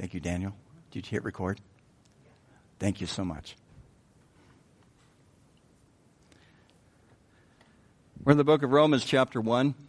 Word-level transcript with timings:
Thank 0.00 0.14
you, 0.14 0.20
Daniel. 0.20 0.54
Did 0.92 1.04
you 1.06 1.10
hit 1.10 1.24
record? 1.24 1.60
Thank 2.78 3.02
you 3.02 3.06
so 3.06 3.22
much. 3.22 3.54
We're 8.24 8.32
in 8.32 8.38
the 8.38 8.44
book 8.44 8.62
of 8.62 8.72
Romans, 8.72 9.04
chapter 9.04 9.42
1. 9.42 9.74
I 9.76 9.82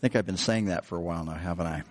think 0.00 0.16
I've 0.16 0.26
been 0.26 0.36
saying 0.36 0.64
that 0.64 0.84
for 0.84 0.98
a 0.98 1.00
while 1.00 1.24
now, 1.24 1.34
haven't 1.34 1.68
I? 1.68 1.84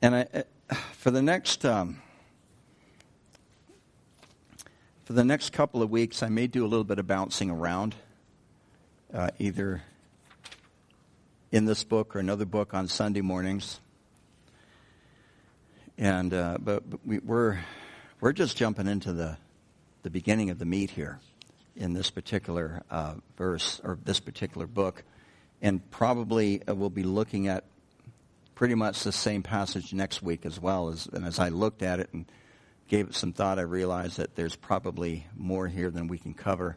And 0.00 0.14
I, 0.14 0.26
uh, 0.32 0.74
for 0.94 1.10
the 1.10 1.20
next 1.20 1.66
um, 1.66 2.00
for 5.04 5.12
the 5.12 5.24
next 5.24 5.52
couple 5.52 5.82
of 5.82 5.90
weeks, 5.90 6.22
I 6.22 6.30
may 6.30 6.46
do 6.46 6.64
a 6.64 6.68
little 6.68 6.84
bit 6.84 6.98
of 6.98 7.06
bouncing 7.06 7.50
around, 7.50 7.96
uh, 9.12 9.28
either 9.38 9.82
in 11.52 11.64
this 11.64 11.84
book 11.84 12.14
or 12.14 12.20
another 12.20 12.44
book 12.44 12.74
on 12.74 12.88
Sunday 12.88 13.20
mornings. 13.20 13.80
And 15.98 16.32
uh, 16.32 16.58
but, 16.60 16.88
but 16.88 17.00
we, 17.04 17.18
we're 17.18 17.58
we're 18.20 18.32
just 18.32 18.56
jumping 18.56 18.86
into 18.86 19.12
the 19.12 19.36
the 20.02 20.10
beginning 20.10 20.50
of 20.50 20.58
the 20.58 20.64
meat 20.64 20.90
here 20.90 21.20
in 21.76 21.92
this 21.92 22.10
particular 22.10 22.82
uh, 22.90 23.14
verse 23.36 23.80
or 23.84 23.98
this 24.04 24.20
particular 24.20 24.66
book, 24.66 25.02
and 25.60 25.90
probably 25.90 26.62
uh, 26.66 26.74
we'll 26.74 26.88
be 26.90 27.02
looking 27.02 27.48
at 27.48 27.64
pretty 28.54 28.74
much 28.74 29.02
the 29.02 29.12
same 29.12 29.42
passage 29.42 29.92
next 29.92 30.22
week 30.22 30.46
as 30.46 30.60
well. 30.60 30.88
As, 30.88 31.06
and 31.06 31.26
as 31.26 31.38
I 31.38 31.48
looked 31.48 31.82
at 31.82 32.00
it 32.00 32.10
and 32.12 32.24
gave 32.88 33.08
it 33.08 33.14
some 33.14 33.32
thought, 33.32 33.58
I 33.58 33.62
realized 33.62 34.16
that 34.16 34.36
there's 34.36 34.56
probably 34.56 35.26
more 35.36 35.66
here 35.68 35.90
than 35.90 36.08
we 36.08 36.18
can 36.18 36.34
cover 36.34 36.76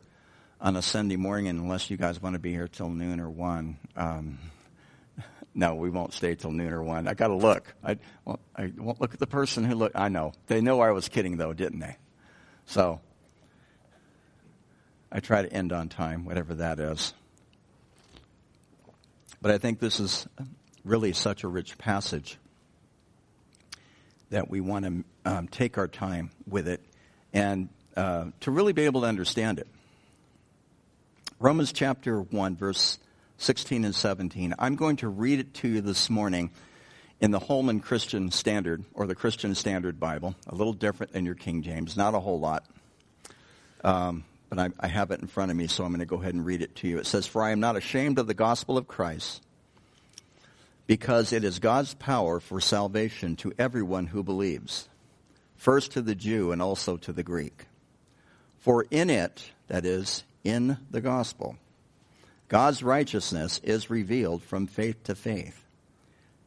on 0.59 0.75
a 0.75 0.81
Sunday 0.81 1.17
morning, 1.17 1.47
unless 1.47 1.89
you 1.89 1.97
guys 1.97 2.21
want 2.21 2.33
to 2.33 2.39
be 2.39 2.51
here 2.51 2.67
till 2.67 2.89
noon 2.89 3.19
or 3.19 3.29
one. 3.29 3.77
Um, 3.95 4.37
no, 5.55 5.75
we 5.75 5.89
won't 5.89 6.13
stay 6.13 6.35
till 6.35 6.51
noon 6.51 6.73
or 6.73 6.81
one. 6.81 7.07
I 7.07 7.13
got 7.13 7.27
to 7.27 7.35
look. 7.35 7.73
I, 7.83 7.97
well, 8.25 8.39
I 8.55 8.71
won't 8.77 8.99
look 8.99 9.13
at 9.13 9.19
the 9.19 9.27
person 9.27 9.63
who 9.63 9.75
look. 9.75 9.91
I 9.95 10.09
know 10.09 10.33
they 10.47 10.61
know 10.61 10.79
I 10.81 10.91
was 10.91 11.09
kidding 11.09 11.37
though, 11.37 11.53
didn't 11.53 11.79
they? 11.79 11.97
So 12.65 13.01
I 15.11 15.19
try 15.19 15.43
to 15.43 15.51
end 15.51 15.71
on 15.71 15.89
time, 15.89 16.25
whatever 16.25 16.55
that 16.55 16.79
is. 16.79 17.13
But 19.41 19.51
I 19.51 19.57
think 19.57 19.79
this 19.79 19.99
is 19.99 20.27
really 20.83 21.13
such 21.13 21.43
a 21.43 21.47
rich 21.47 21.77
passage 21.77 22.37
that 24.29 24.49
we 24.49 24.61
want 24.61 24.85
to 24.85 25.03
um, 25.25 25.47
take 25.47 25.77
our 25.77 25.87
time 25.87 26.31
with 26.47 26.67
it 26.67 26.81
and 27.33 27.69
uh, 27.95 28.25
to 28.39 28.51
really 28.51 28.73
be 28.73 28.85
able 28.85 29.01
to 29.01 29.07
understand 29.07 29.59
it. 29.59 29.67
Romans 31.39 31.71
chapter 31.73 32.21
1, 32.21 32.55
verse 32.55 32.97
16 33.37 33.85
and 33.85 33.95
17. 33.95 34.55
I'm 34.59 34.75
going 34.75 34.97
to 34.97 35.07
read 35.07 35.39
it 35.39 35.53
to 35.55 35.67
you 35.67 35.81
this 35.81 36.09
morning 36.09 36.51
in 37.19 37.31
the 37.31 37.39
Holman 37.39 37.79
Christian 37.79 38.31
Standard, 38.31 38.83
or 38.93 39.07
the 39.07 39.15
Christian 39.15 39.55
Standard 39.55 39.99
Bible, 39.99 40.35
a 40.47 40.55
little 40.55 40.73
different 40.73 41.13
than 41.13 41.25
your 41.25 41.35
King 41.35 41.61
James, 41.61 41.95
not 41.95 42.13
a 42.13 42.19
whole 42.19 42.39
lot. 42.39 42.65
Um, 43.83 44.25
but 44.49 44.59
I, 44.59 44.69
I 44.79 44.87
have 44.87 45.11
it 45.11 45.21
in 45.21 45.27
front 45.27 45.49
of 45.49 45.57
me, 45.57 45.67
so 45.67 45.83
I'm 45.83 45.91
going 45.91 45.99
to 45.99 46.05
go 46.05 46.21
ahead 46.21 46.33
and 46.33 46.45
read 46.45 46.61
it 46.61 46.75
to 46.77 46.87
you. 46.87 46.99
It 46.99 47.05
says, 47.05 47.25
For 47.25 47.41
I 47.41 47.51
am 47.51 47.59
not 47.59 47.75
ashamed 47.75 48.19
of 48.19 48.27
the 48.27 48.33
gospel 48.33 48.77
of 48.77 48.87
Christ 48.87 49.41
because 50.85 51.33
it 51.33 51.43
is 51.43 51.59
God's 51.59 51.93
power 51.93 52.39
for 52.39 52.59
salvation 52.59 53.35
to 53.37 53.53
everyone 53.57 54.07
who 54.07 54.21
believes, 54.21 54.89
first 55.55 55.93
to 55.93 56.01
the 56.01 56.15
Jew 56.15 56.51
and 56.51 56.61
also 56.61 56.97
to 56.97 57.13
the 57.13 57.23
Greek. 57.23 57.67
For 58.59 58.85
in 58.91 59.09
it, 59.09 59.51
that 59.67 59.85
is, 59.85 60.23
in 60.43 60.77
the 60.91 61.01
gospel, 61.01 61.57
God's 62.53 62.83
righteousness 62.83 63.59
is 63.63 63.89
revealed 63.89 64.43
from 64.43 64.67
faith 64.67 65.05
to 65.05 65.15
faith, 65.15 65.65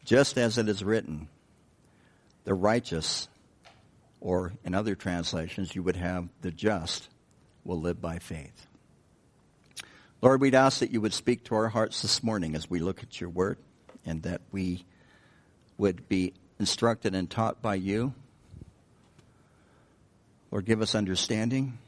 just 0.04 0.38
as 0.38 0.56
it 0.56 0.68
is 0.68 0.84
written, 0.84 1.26
the 2.44 2.54
righteous, 2.54 3.26
or 4.20 4.52
in 4.64 4.72
other 4.72 4.94
translations, 4.94 5.74
you 5.74 5.82
would 5.82 5.96
have 5.96 6.28
the 6.42 6.52
just, 6.52 7.08
will 7.64 7.80
live 7.80 8.00
by 8.00 8.20
faith. 8.20 8.68
Lord, 10.22 10.40
we'd 10.40 10.54
ask 10.54 10.78
that 10.78 10.92
you 10.92 11.00
would 11.00 11.12
speak 11.12 11.42
to 11.46 11.56
our 11.56 11.70
hearts 11.70 12.02
this 12.02 12.22
morning 12.22 12.54
as 12.54 12.70
we 12.70 12.78
look 12.78 13.02
at 13.02 13.20
your 13.20 13.30
word 13.30 13.58
and 14.04 14.22
that 14.22 14.42
we 14.52 14.84
would 15.76 16.08
be 16.08 16.34
instructed 16.60 17.16
and 17.16 17.28
taught 17.28 17.60
by 17.60 17.74
you. 17.74 18.14
Lord, 20.52 20.66
give 20.66 20.82
us 20.82 20.94
understanding. 20.94 21.78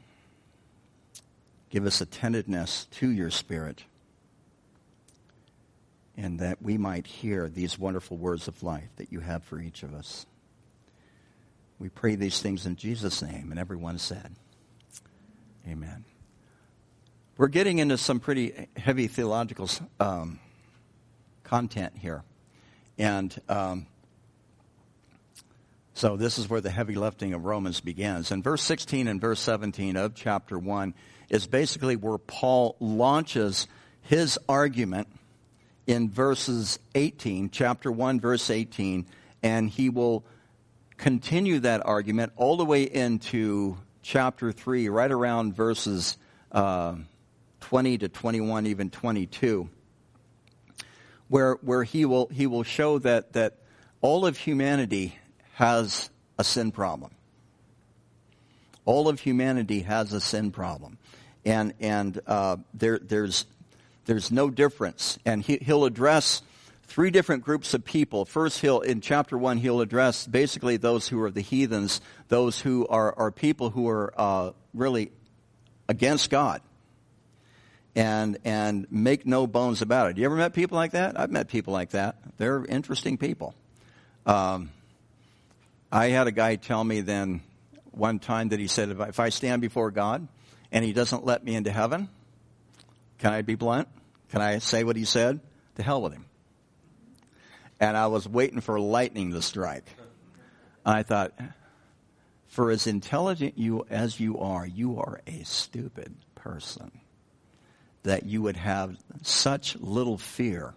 Give 1.69 1.85
us 1.85 2.01
attentiveness 2.01 2.85
to 2.91 3.09
your 3.09 3.31
Spirit. 3.31 3.85
And 6.21 6.39
that 6.39 6.61
we 6.61 6.77
might 6.77 7.07
hear 7.07 7.47
these 7.47 7.79
wonderful 7.79 8.17
words 8.17 8.49
of 8.49 8.61
life 8.61 8.89
that 8.97 9.09
you 9.09 9.21
have 9.21 9.41
for 9.45 9.57
each 9.57 9.83
of 9.83 9.93
us. 9.93 10.25
We 11.79 11.87
pray 11.87 12.15
these 12.15 12.41
things 12.41 12.65
in 12.65 12.75
Jesus' 12.75 13.21
name. 13.21 13.51
And 13.51 13.59
everyone 13.59 13.99
said, 13.99 14.35
Amen. 15.65 16.03
We're 17.37 17.47
getting 17.47 17.79
into 17.79 17.97
some 17.97 18.19
pretty 18.19 18.67
heavy 18.75 19.07
theological 19.07 19.69
um, 20.01 20.39
content 21.45 21.93
here. 21.95 22.23
And 22.97 23.33
um, 23.47 23.87
so 25.93 26.17
this 26.17 26.37
is 26.37 26.49
where 26.49 26.59
the 26.59 26.69
heavy 26.69 26.95
lifting 26.95 27.33
of 27.33 27.45
Romans 27.45 27.79
begins. 27.79 28.31
And 28.31 28.43
verse 28.43 28.61
16 28.63 29.07
and 29.07 29.21
verse 29.21 29.39
17 29.39 29.95
of 29.95 30.15
chapter 30.15 30.59
1 30.59 30.93
is 31.29 31.47
basically 31.47 31.95
where 31.95 32.17
Paul 32.17 32.75
launches 32.81 33.67
his 34.01 34.37
argument 34.49 35.07
in 35.89 36.09
verses 36.09 36.79
18, 36.93 37.49
chapter 37.49 37.91
1, 37.91 38.19
verse 38.19 38.49
18, 38.49 39.05
and 39.41 39.69
he 39.69 39.89
will 39.89 40.23
continue 40.97 41.59
that 41.59 41.85
argument 41.85 42.31
all 42.35 42.57
the 42.57 42.65
way 42.65 42.83
into 42.83 43.75
chapter 44.01 44.51
3, 44.51 44.87
right 44.89 45.11
around 45.11 45.55
verses 45.55 46.17
uh, 46.51 46.95
20 47.61 47.97
to 47.97 48.07
21, 48.07 48.67
even 48.67 48.89
22 48.89 49.69
where, 51.29 51.53
where 51.61 51.83
he, 51.83 52.05
will, 52.05 52.27
he 52.27 52.47
will 52.47 52.63
show 52.63 52.99
that, 52.99 53.33
that 53.33 53.57
all 54.01 54.25
of 54.25 54.37
humanity 54.37 55.15
has 55.53 56.09
a 56.37 56.43
sin 56.43 56.71
problem. 56.71 57.11
All 58.83 59.07
of 59.07 59.19
humanity 59.19 59.81
has 59.81 60.11
a 60.11 60.19
sin 60.19 60.51
problem. 60.51 60.97
And, 61.45 61.73
and 61.79 62.19
uh, 62.25 62.57
there, 62.73 62.99
there's, 62.99 63.45
there's 64.05 64.31
no 64.31 64.49
difference. 64.49 65.19
And 65.25 65.43
he, 65.43 65.57
he'll 65.61 65.85
address 65.85 66.41
three 66.83 67.11
different 67.11 67.43
groups 67.43 67.73
of 67.73 67.85
people. 67.85 68.25
First, 68.25 68.61
he'll, 68.61 68.79
in 68.81 69.01
chapter 69.01 69.37
one, 69.37 69.57
he'll 69.57 69.81
address 69.81 70.25
basically 70.25 70.77
those 70.77 71.07
who 71.07 71.21
are 71.21 71.31
the 71.31 71.41
heathens, 71.41 72.01
those 72.27 72.59
who 72.59 72.87
are, 72.87 73.13
are 73.17 73.31
people 73.31 73.69
who 73.69 73.87
are 73.87 74.13
uh, 74.17 74.51
really 74.73 75.11
against 75.87 76.29
God 76.29 76.61
and 77.95 78.37
and 78.45 78.87
make 78.91 79.25
no 79.25 79.47
bones 79.47 79.81
about 79.81 80.11
it. 80.11 80.17
You 80.17 80.25
ever 80.25 80.35
met 80.35 80.53
people 80.53 80.75
like 80.75 80.91
that? 80.91 81.19
I've 81.19 81.31
met 81.31 81.47
people 81.47 81.73
like 81.73 81.91
that. 81.91 82.17
They're 82.37 82.63
interesting 82.65 83.17
people. 83.17 83.55
Um, 84.25 84.69
I 85.91 86.09
had 86.09 86.27
a 86.27 86.31
guy 86.31 86.55
tell 86.55 86.83
me 86.83 87.01
then 87.01 87.41
one 87.91 88.19
time 88.19 88.49
that 88.49 88.59
he 88.59 88.67
said, 88.67 88.89
if 88.89 88.99
I, 88.99 89.07
if 89.07 89.19
I 89.19 89.29
stand 89.29 89.61
before 89.61 89.91
God 89.91 90.27
and 90.71 90.85
He 90.85 90.93
doesn't 90.93 91.25
let 91.25 91.43
me 91.43 91.55
into 91.55 91.71
heaven, 91.71 92.09
can 93.19 93.33
I 93.33 93.41
be 93.41 93.55
blunt? 93.55 93.87
Can 94.31 94.41
I 94.41 94.57
say 94.59 94.83
what 94.83 94.95
He 94.95 95.05
said? 95.05 95.39
To 95.75 95.83
hell 95.83 96.01
with 96.01 96.13
Him. 96.13 96.25
And 97.79 97.95
I 97.95 98.07
was 98.07 98.27
waiting 98.27 98.61
for 98.61 98.79
lightning 98.79 99.31
to 99.31 99.41
strike. 99.41 99.85
I 100.85 101.03
thought, 101.03 101.33
for 102.47 102.71
as 102.71 102.87
intelligent 102.87 103.57
you 103.57 103.85
as 103.89 104.19
you 104.19 104.39
are, 104.39 104.65
you 104.65 104.99
are 104.99 105.21
a 105.27 105.43
stupid 105.43 106.15
person 106.35 106.91
that 108.03 108.25
you 108.25 108.41
would 108.41 108.57
have 108.57 108.97
such 109.21 109.75
little 109.77 110.17
fear 110.17 110.73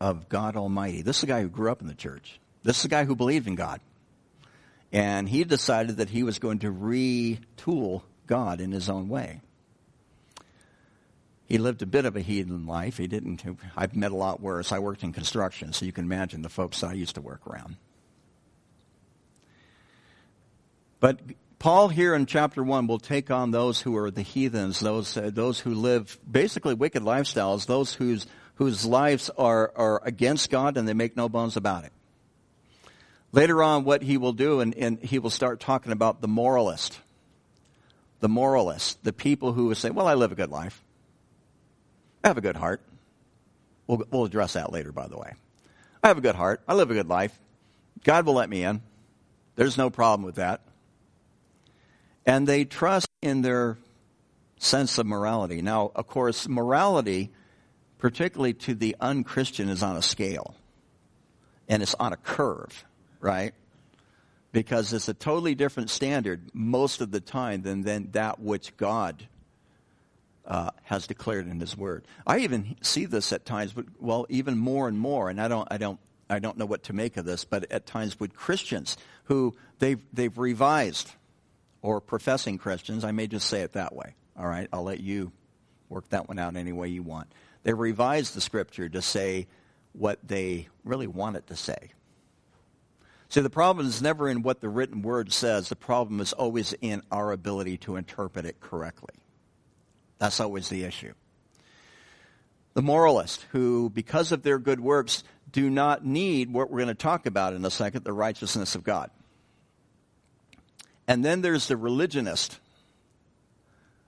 of 0.00 0.28
God 0.28 0.56
Almighty. 0.56 1.02
This 1.02 1.18
is 1.18 1.22
a 1.24 1.26
guy 1.26 1.42
who 1.42 1.48
grew 1.48 1.70
up 1.70 1.80
in 1.80 1.88
the 1.88 1.94
church. 1.94 2.40
This 2.62 2.78
is 2.78 2.84
a 2.84 2.88
guy 2.88 3.04
who 3.04 3.16
believed 3.16 3.46
in 3.46 3.56
God. 3.56 3.80
And 4.92 5.28
he 5.28 5.44
decided 5.44 5.98
that 5.98 6.08
he 6.08 6.22
was 6.22 6.38
going 6.38 6.60
to 6.60 6.72
retool 6.72 8.02
God 8.26 8.60
in 8.60 8.72
his 8.72 8.88
own 8.88 9.08
way. 9.08 9.40
He 11.48 11.56
lived 11.56 11.80
a 11.80 11.86
bit 11.86 12.04
of 12.04 12.14
a 12.14 12.20
heathen 12.20 12.66
life. 12.66 12.98
He 12.98 13.06
didn't, 13.06 13.42
I've 13.74 13.96
met 13.96 14.12
a 14.12 14.16
lot 14.16 14.38
worse. 14.38 14.70
I 14.70 14.80
worked 14.80 15.02
in 15.02 15.14
construction, 15.14 15.72
so 15.72 15.86
you 15.86 15.92
can 15.92 16.04
imagine 16.04 16.42
the 16.42 16.50
folks 16.50 16.84
I 16.84 16.92
used 16.92 17.14
to 17.14 17.22
work 17.22 17.46
around. 17.46 17.76
But 21.00 21.20
Paul 21.58 21.88
here 21.88 22.14
in 22.14 22.26
chapter 22.26 22.62
1 22.62 22.86
will 22.86 22.98
take 22.98 23.30
on 23.30 23.50
those 23.50 23.80
who 23.80 23.96
are 23.96 24.10
the 24.10 24.20
heathens, 24.20 24.78
those, 24.80 25.16
uh, 25.16 25.30
those 25.32 25.58
who 25.60 25.72
live 25.72 26.18
basically 26.30 26.74
wicked 26.74 27.02
lifestyles, 27.02 27.64
those 27.64 27.94
whose, 27.94 28.26
whose 28.56 28.84
lives 28.84 29.30
are, 29.38 29.72
are 29.74 30.02
against 30.04 30.50
God 30.50 30.76
and 30.76 30.86
they 30.86 30.92
make 30.92 31.16
no 31.16 31.30
bones 31.30 31.56
about 31.56 31.84
it. 31.84 31.92
Later 33.32 33.62
on, 33.62 33.84
what 33.84 34.02
he 34.02 34.18
will 34.18 34.32
do, 34.34 34.60
and, 34.60 34.74
and 34.74 34.98
he 34.98 35.18
will 35.18 35.30
start 35.30 35.60
talking 35.60 35.92
about 35.92 36.20
the 36.20 36.28
moralist. 36.28 36.98
The 38.20 38.28
moralist, 38.28 39.02
the 39.02 39.12
people 39.14 39.54
who 39.54 39.66
will 39.66 39.74
say, 39.74 39.90
well, 39.90 40.06
I 40.06 40.14
live 40.14 40.32
a 40.32 40.34
good 40.34 40.50
life. 40.50 40.82
I 42.28 42.30
have 42.30 42.36
a 42.36 42.42
good 42.42 42.56
heart. 42.56 42.82
We'll, 43.86 44.02
we'll 44.10 44.26
address 44.26 44.52
that 44.52 44.70
later, 44.70 44.92
by 44.92 45.06
the 45.06 45.16
way. 45.16 45.32
I 46.02 46.08
have 46.08 46.18
a 46.18 46.20
good 46.20 46.34
heart. 46.34 46.60
I 46.68 46.74
live 46.74 46.90
a 46.90 46.94
good 46.94 47.08
life. 47.08 47.40
God 48.04 48.26
will 48.26 48.34
let 48.34 48.50
me 48.50 48.64
in. 48.64 48.82
There's 49.56 49.78
no 49.78 49.88
problem 49.88 50.26
with 50.26 50.34
that. 50.34 50.60
And 52.26 52.46
they 52.46 52.66
trust 52.66 53.08
in 53.22 53.40
their 53.40 53.78
sense 54.58 54.98
of 54.98 55.06
morality. 55.06 55.62
Now, 55.62 55.90
of 55.94 56.06
course, 56.06 56.46
morality, 56.46 57.30
particularly 57.96 58.52
to 58.52 58.74
the 58.74 58.94
unchristian, 59.00 59.70
is 59.70 59.82
on 59.82 59.96
a 59.96 60.02
scale. 60.02 60.54
And 61.66 61.82
it's 61.82 61.94
on 61.94 62.12
a 62.12 62.18
curve, 62.18 62.84
right? 63.20 63.54
Because 64.52 64.92
it's 64.92 65.08
a 65.08 65.14
totally 65.14 65.54
different 65.54 65.88
standard 65.88 66.50
most 66.52 67.00
of 67.00 67.10
the 67.10 67.20
time 67.20 67.62
than, 67.62 67.84
than 67.84 68.10
that 68.10 68.38
which 68.38 68.76
God 68.76 69.26
uh, 70.48 70.70
has 70.84 71.06
declared 71.06 71.46
in 71.46 71.60
His 71.60 71.76
Word. 71.76 72.06
I 72.26 72.38
even 72.38 72.76
see 72.80 73.04
this 73.04 73.32
at 73.32 73.44
times, 73.44 73.72
but 73.74 73.84
well, 74.00 74.26
even 74.28 74.56
more 74.56 74.88
and 74.88 74.98
more. 74.98 75.30
And 75.30 75.40
I 75.40 75.46
don't, 75.46 75.68
I 75.70 75.76
don't, 75.76 76.00
I 76.28 76.38
don't 76.38 76.56
know 76.56 76.66
what 76.66 76.84
to 76.84 76.92
make 76.92 77.16
of 77.16 77.24
this, 77.24 77.44
but 77.44 77.70
at 77.70 77.86
times 77.86 78.18
with 78.18 78.34
Christians 78.34 78.96
who 79.24 79.54
they've 79.78 80.00
they've 80.12 80.36
revised, 80.36 81.12
or 81.82 82.00
professing 82.00 82.58
Christians, 82.58 83.04
I 83.04 83.12
may 83.12 83.26
just 83.26 83.48
say 83.48 83.60
it 83.60 83.74
that 83.74 83.94
way. 83.94 84.14
All 84.36 84.46
right, 84.46 84.68
I'll 84.72 84.82
let 84.82 85.00
you 85.00 85.32
work 85.88 86.08
that 86.08 86.28
one 86.28 86.38
out 86.38 86.56
any 86.56 86.72
way 86.72 86.88
you 86.88 87.02
want. 87.02 87.30
They 87.62 87.74
revised 87.74 88.34
the 88.34 88.40
Scripture 88.40 88.88
to 88.88 89.02
say 89.02 89.46
what 89.92 90.18
they 90.26 90.68
really 90.84 91.06
want 91.06 91.36
it 91.36 91.46
to 91.48 91.56
say. 91.56 91.92
See, 93.28 93.42
the 93.42 93.50
problem 93.50 93.86
is 93.86 94.00
never 94.00 94.28
in 94.28 94.42
what 94.42 94.62
the 94.62 94.70
written 94.70 95.02
word 95.02 95.32
says. 95.32 95.68
The 95.68 95.76
problem 95.76 96.20
is 96.20 96.32
always 96.32 96.72
in 96.80 97.02
our 97.12 97.32
ability 97.32 97.76
to 97.78 97.96
interpret 97.96 98.46
it 98.46 98.60
correctly. 98.60 99.14
That's 100.18 100.40
always 100.40 100.68
the 100.68 100.84
issue. 100.84 101.14
The 102.74 102.82
moralist, 102.82 103.44
who, 103.52 103.90
because 103.90 104.30
of 104.32 104.42
their 104.42 104.58
good 104.58 104.80
works, 104.80 105.24
do 105.50 105.70
not 105.70 106.04
need 106.04 106.52
what 106.52 106.70
we're 106.70 106.78
going 106.78 106.88
to 106.88 106.94
talk 106.94 107.26
about 107.26 107.54
in 107.54 107.64
a 107.64 107.70
second 107.70 108.04
the 108.04 108.12
righteousness 108.12 108.74
of 108.74 108.84
God. 108.84 109.10
And 111.06 111.24
then 111.24 111.40
there's 111.40 111.68
the 111.68 111.76
religionist. 111.76 112.60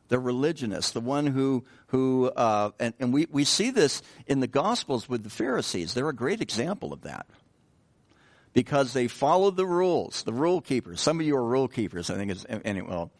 The 0.09 0.19
religionist, 0.19 0.93
the 0.93 1.01
one 1.01 1.27
who, 1.27 1.65
who 1.89 2.27
uh, 2.29 2.73
and, 2.79 2.95
and 2.99 3.13
we, 3.13 3.27
we 3.31 3.45
see 3.45 3.71
this 3.71 4.03
in 4.27 4.41
the 4.41 4.49
Gospels 4.49 5.09
with 5.09 5.23
the 5.23 5.31
Pharisees. 5.31 5.95
They're 5.95 6.09
a 6.09 6.15
great 6.15 6.41
example 6.41 6.93
of 6.93 7.03
that. 7.03 7.27
Because 8.53 8.93
they 8.93 9.07
followed 9.07 9.57
the 9.57 9.67
rules, 9.67 10.25
the 10.25 10.33
rule 10.33 10.61
keepers. 10.61 11.01
Some 11.01 11.21
of 11.21 11.27
you 11.27 11.37
are 11.37 11.45
rule 11.45 11.69
keepers, 11.69 12.11
I 12.11 12.17
think 12.17 12.33
it's, 12.33 12.45
anyway, 12.65 12.89
well, 12.89 13.11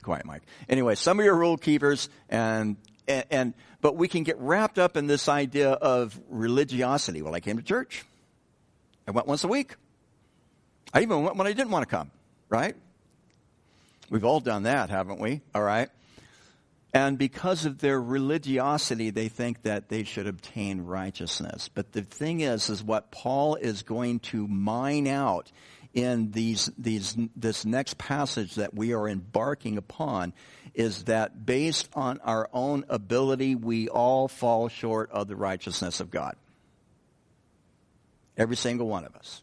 quiet, 0.00 0.24
Mike. 0.24 0.42
Anyway, 0.68 0.94
some 0.94 1.18
of 1.18 1.24
you 1.24 1.32
are 1.32 1.36
rule 1.36 1.56
keepers, 1.56 2.08
and, 2.28 2.76
and, 3.06 3.24
and, 3.30 3.54
but 3.80 3.96
we 3.96 4.08
can 4.08 4.22
get 4.22 4.38
wrapped 4.38 4.78
up 4.78 4.96
in 4.96 5.06
this 5.06 5.28
idea 5.28 5.70
of 5.72 6.18
religiosity. 6.28 7.22
Well, 7.22 7.34
I 7.34 7.40
came 7.40 7.56
to 7.56 7.62
church. 7.62 8.04
I 9.06 9.10
went 9.10 9.26
once 9.26 9.44
a 9.44 9.48
week. 9.48 9.76
I 10.94 11.02
even 11.02 11.22
went 11.22 11.36
when 11.36 11.46
I 11.46 11.52
didn't 11.52 11.70
want 11.70 11.88
to 11.88 11.94
come, 11.94 12.10
right? 12.48 12.76
We've 14.10 14.24
all 14.24 14.40
done 14.40 14.64
that, 14.64 14.90
haven't 14.90 15.20
we? 15.20 15.40
All 15.54 15.62
right. 15.62 15.88
And 16.94 17.16
because 17.16 17.64
of 17.64 17.78
their 17.78 18.00
religiosity, 18.00 19.08
they 19.08 19.28
think 19.28 19.62
that 19.62 19.88
they 19.88 20.04
should 20.04 20.26
obtain 20.26 20.82
righteousness. 20.82 21.70
But 21.72 21.92
the 21.92 22.02
thing 22.02 22.40
is, 22.40 22.68
is 22.68 22.82
what 22.82 23.10
Paul 23.10 23.54
is 23.54 23.82
going 23.82 24.20
to 24.20 24.46
mine 24.46 25.06
out 25.06 25.50
in 25.94 26.30
these, 26.30 26.70
these, 26.78 27.16
this 27.36 27.64
next 27.64 27.98
passage 27.98 28.54
that 28.54 28.74
we 28.74 28.94
are 28.94 29.08
embarking 29.08 29.76
upon 29.76 30.32
is 30.74 31.04
that 31.04 31.44
based 31.44 31.88
on 31.94 32.18
our 32.20 32.48
own 32.52 32.84
ability, 32.88 33.54
we 33.54 33.88
all 33.88 34.28
fall 34.28 34.68
short 34.68 35.10
of 35.10 35.28
the 35.28 35.36
righteousness 35.36 36.00
of 36.00 36.10
God. 36.10 36.36
Every 38.36 38.56
single 38.56 38.88
one 38.88 39.04
of 39.04 39.14
us. 39.14 39.42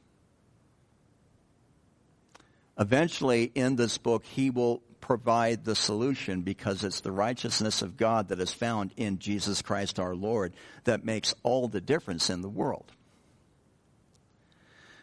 Eventually, 2.80 3.52
in 3.54 3.76
this 3.76 3.98
book, 3.98 4.24
he 4.26 4.50
will 4.50 4.82
provide 5.02 5.66
the 5.66 5.76
solution 5.76 6.42
because 6.42 6.84
it's 6.84 7.02
the 7.02 7.12
righteousness 7.12 7.82
of 7.82 7.98
God 7.98 8.30
that 8.30 8.40
is 8.40 8.54
found 8.54 8.92
in 8.96 9.20
Jesus 9.20 9.62
Christ 9.62 10.00
our 10.00 10.16
Lord 10.16 10.54
that 10.86 11.04
makes 11.04 11.36
all 11.44 11.68
the 11.68 11.82
difference 11.82 12.30
in 12.30 12.42
the 12.42 12.50
world. 12.50 12.92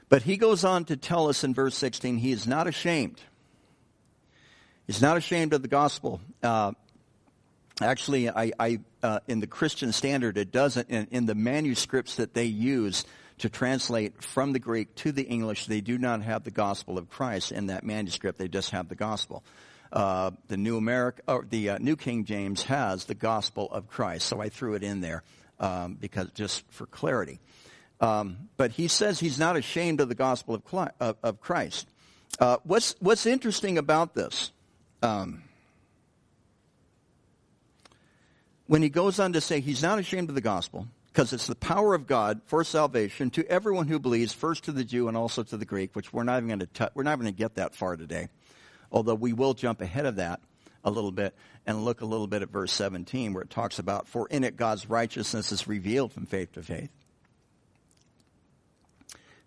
But 0.09 0.23
he 0.23 0.37
goes 0.37 0.65
on 0.65 0.85
to 0.87 0.97
tell 0.97 1.29
us 1.29 1.43
in 1.43 1.53
verse 1.53 1.77
16, 1.77 2.19
he 2.19 2.31
is 2.33 2.47
not 2.47 2.67
ashamed. 2.67 3.21
He's 4.87 5.03
not 5.03 5.17
ashamed 5.17 5.53
of 5.53 5.63
the 5.63 5.69
gospel. 5.69 6.21
Uh, 6.43 6.73
actually, 7.81 8.31
I, 8.31 8.53
I 8.59 8.79
uh, 9.03 9.19
in 9.27 9.41
the 9.41 9.49
Christian 9.49 9.93
Standard, 9.93 10.39
it 10.39 10.53
doesn't. 10.53 10.89
In, 10.89 11.09
in 11.11 11.27
the 11.27 11.35
manuscripts 11.35 12.17
that 12.17 12.35
they 12.35 12.45
use 12.45 13.05
to 13.39 13.49
translate 13.49 14.23
from 14.23 14.53
the 14.53 14.61
Greek 14.61 14.95
to 14.97 15.11
the 15.11 15.25
English, 15.25 15.67
they 15.67 15.81
do 15.81 15.99
not 15.99 16.23
have 16.23 16.45
the 16.45 16.53
gospel 16.53 16.99
of 16.99 17.11
Christ 17.11 17.51
in 17.51 17.67
that 17.67 17.85
manuscript. 17.85 18.39
They 18.39 18.49
just 18.49 18.71
have 18.71 18.89
the 18.89 18.95
gospel. 18.95 19.43
Uh, 19.93 20.31
the 20.47 20.57
New 20.57 20.77
America, 20.77 21.23
or 21.27 21.45
the 21.49 21.71
uh, 21.71 21.79
New 21.79 21.97
King 21.97 22.25
James 22.25 22.63
has 22.65 23.07
the 23.07 23.15
gospel 23.15 23.69
of 23.71 23.89
Christ, 23.89 24.27
so 24.27 24.41
I 24.41 24.49
threw 24.51 24.75
it 24.75 24.83
in 24.83 25.01
there 25.01 25.23
um, 25.59 25.95
because 25.95 26.31
just 26.33 26.65
for 26.71 26.87
clarity. 26.87 27.41
Um, 28.01 28.49
but 28.57 28.73
he 28.73 28.89
says 28.89 29.21
he's 29.21 29.39
not 29.39 29.57
ashamed 29.57 30.01
of 30.01 30.09
the 30.09 30.15
gospel 30.15 30.55
of, 30.55 30.91
of, 31.01 31.17
of 31.23 31.41
Christ. 31.41 31.89
Uh, 32.39 32.59
what's, 32.65 32.95
what's 33.01 33.25
interesting 33.25 33.79
about 33.79 34.15
this? 34.15 34.53
Um, 35.03 35.43
when 38.67 38.83
he 38.83 38.89
goes 38.89 39.19
on 39.19 39.33
to 39.33 39.41
say 39.41 39.61
he's 39.61 39.83
not 39.83 39.99
ashamed 39.99 40.29
of 40.29 40.35
the 40.35 40.41
gospel, 40.41 40.89
because 41.17 41.33
it's 41.33 41.47
the 41.47 41.55
power 41.55 41.95
of 41.95 42.07
God 42.07 42.43
for 42.45 42.63
salvation 42.63 43.31
to 43.31 43.47
everyone 43.49 43.89
who 43.89 43.99
believes, 43.99 44.35
first 44.35 44.65
to 44.65 44.73
the 44.73 44.85
Jew 44.85 45.09
and 45.09 45.17
also 45.17 45.43
to 45.45 45.57
the 45.57 45.65
Greek, 45.65 45.97
which 45.97 46.13
we're 46.13 46.25
not 46.25 46.43
even 46.43 46.49
going 46.49 46.69
to 46.75 46.91
we're 46.95 47.05
not 47.05 47.19
going 47.19 47.33
to 47.33 47.37
get 47.37 47.55
that 47.55 47.75
far 47.75 47.97
today. 47.97 48.29
Although 48.93 49.15
we 49.15 49.33
will 49.33 49.55
jump 49.55 49.81
ahead 49.81 50.05
of 50.05 50.17
that 50.17 50.41
a 50.85 50.91
little 50.91 51.13
bit 51.13 51.35
and 51.67 51.87
look 51.87 52.03
a 52.03 52.05
little 52.05 52.27
bit 52.27 52.43
at 52.43 52.51
verse 52.51 52.71
17 52.73 53.33
where 53.33 53.43
it 53.43 53.49
talks 53.49 53.79
about 53.79 54.07
for 54.07 54.29
in 54.29 54.45
it 54.45 54.57
God's 54.57 54.91
righteousness 54.91 55.53
is 55.53 55.67
revealed 55.67 56.13
from 56.13 56.27
faith 56.27 56.53
to 56.53 56.63
faith. 56.63 56.91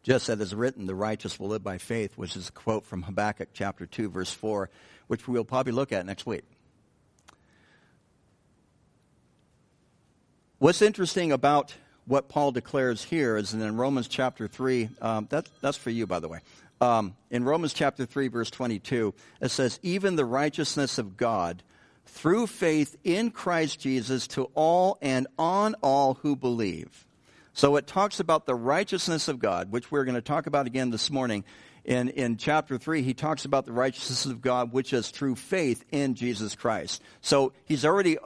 Just 0.04 0.30
as 0.30 0.40
it 0.40 0.44
is 0.44 0.56
written, 0.56 0.86
the 0.86 0.96
righteous 0.96 1.40
will 1.40 1.50
live 1.50 1.64
by 1.64 1.78
faith, 1.78 2.18
which 2.18 2.36
is 2.36 2.50
a 2.50 2.52
quote 2.52 2.86
from 2.86 3.04
Habakkuk 3.04 3.50
chapter 3.54 3.86
2, 3.86 4.10
verse 4.10 4.32
4, 4.32 4.70
which 5.08 5.28
we'll 5.28 5.44
probably 5.44 5.74
look 5.74 5.92
at 5.92 6.06
next 6.06 6.26
week. 6.26 6.44
What's 10.60 10.82
interesting 10.82 11.32
about 11.32 11.74
what 12.06 12.28
Paul 12.28 12.52
declares 12.52 13.04
here 13.04 13.38
is 13.38 13.54
in 13.54 13.78
Romans 13.78 14.08
chapter 14.08 14.48
3, 14.48 14.90
um, 15.02 15.28
that, 15.30 15.48
that's 15.62 15.78
for 15.78 15.90
you, 15.90 16.08
by 16.08 16.20
the 16.20 16.28
way. 16.28 16.40
Um, 16.82 17.16
in 17.30 17.44
Romans 17.44 17.74
chapter 17.74 18.06
3, 18.06 18.30
verse 18.30 18.50
22, 18.50 19.14
it 19.42 19.52
says, 19.52 19.80
Even 19.84 20.16
the 20.16 20.26
righteousness 20.26 20.98
of 20.98 21.18
God 21.18 21.62
through 22.06 22.48
faith 22.48 22.98
in 23.04 23.32
Christ 23.32 23.80
Jesus 23.80 24.28
to 24.30 24.46
all 24.56 24.98
and 25.02 25.28
on 25.38 25.76
all 25.82 26.16
who 26.16 26.36
believe. 26.36 27.06
So 27.60 27.76
it 27.76 27.88
talks 27.88 28.22
about 28.22 28.46
the 28.46 28.56
righteousness 28.56 29.28
of 29.28 29.38
God, 29.38 29.70
which 29.70 29.92
we're 29.92 30.06
going 30.06 30.16
to 30.16 30.22
talk 30.22 30.48
about 30.48 30.66
again 30.66 30.92
this 30.92 31.12
morning. 31.12 31.44
In, 31.84 32.08
in 32.08 32.38
chapter 32.38 32.78
3, 32.78 33.02
he 33.02 33.14
talks 33.14 33.44
about 33.44 33.66
the 33.66 33.74
righteousness 33.74 34.26
of 34.26 34.40
God, 34.40 34.72
which 34.72 34.94
is 34.94 35.10
through 35.10 35.36
faith 35.36 35.84
in 35.92 36.16
Jesus 36.16 36.56
Christ. 36.56 37.02
So 37.20 37.52
he's 37.66 37.84
already, 37.84 38.18
uh, 38.18 38.22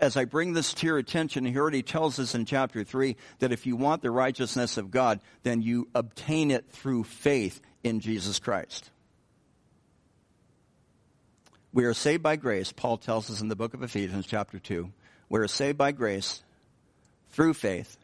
as 0.00 0.16
I 0.16 0.24
bring 0.24 0.54
this 0.54 0.72
to 0.72 0.86
your 0.86 0.96
attention, 0.96 1.44
he 1.44 1.58
already 1.58 1.82
tells 1.82 2.18
us 2.18 2.34
in 2.34 2.46
chapter 2.46 2.84
3 2.84 3.16
that 3.40 3.52
if 3.52 3.66
you 3.66 3.76
want 3.76 4.00
the 4.00 4.10
righteousness 4.10 4.78
of 4.78 4.90
God, 4.90 5.20
then 5.42 5.60
you 5.60 5.86
obtain 5.94 6.50
it 6.50 6.70
through 6.70 7.04
faith 7.04 7.60
in 7.82 8.00
Jesus 8.00 8.38
Christ. 8.38 8.90
We 11.74 11.84
are 11.84 11.92
saved 11.92 12.22
by 12.22 12.36
grace, 12.36 12.72
Paul 12.72 12.96
tells 12.96 13.30
us 13.30 13.42
in 13.42 13.48
the 13.48 13.56
book 13.56 13.74
of 13.74 13.82
Ephesians, 13.82 14.24
chapter 14.26 14.58
2. 14.58 14.90
We 15.28 15.40
are 15.40 15.48
saved 15.48 15.76
by 15.76 15.92
grace 15.92 16.42
through 17.28 17.52
faith 17.52 17.98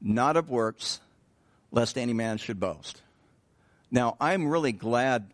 not 0.00 0.36
of 0.36 0.50
works, 0.50 1.00
lest 1.70 1.98
any 1.98 2.12
man 2.12 2.38
should 2.38 2.58
boast. 2.58 3.02
Now, 3.90 4.16
I'm 4.20 4.48
really 4.48 4.72
glad 4.72 5.26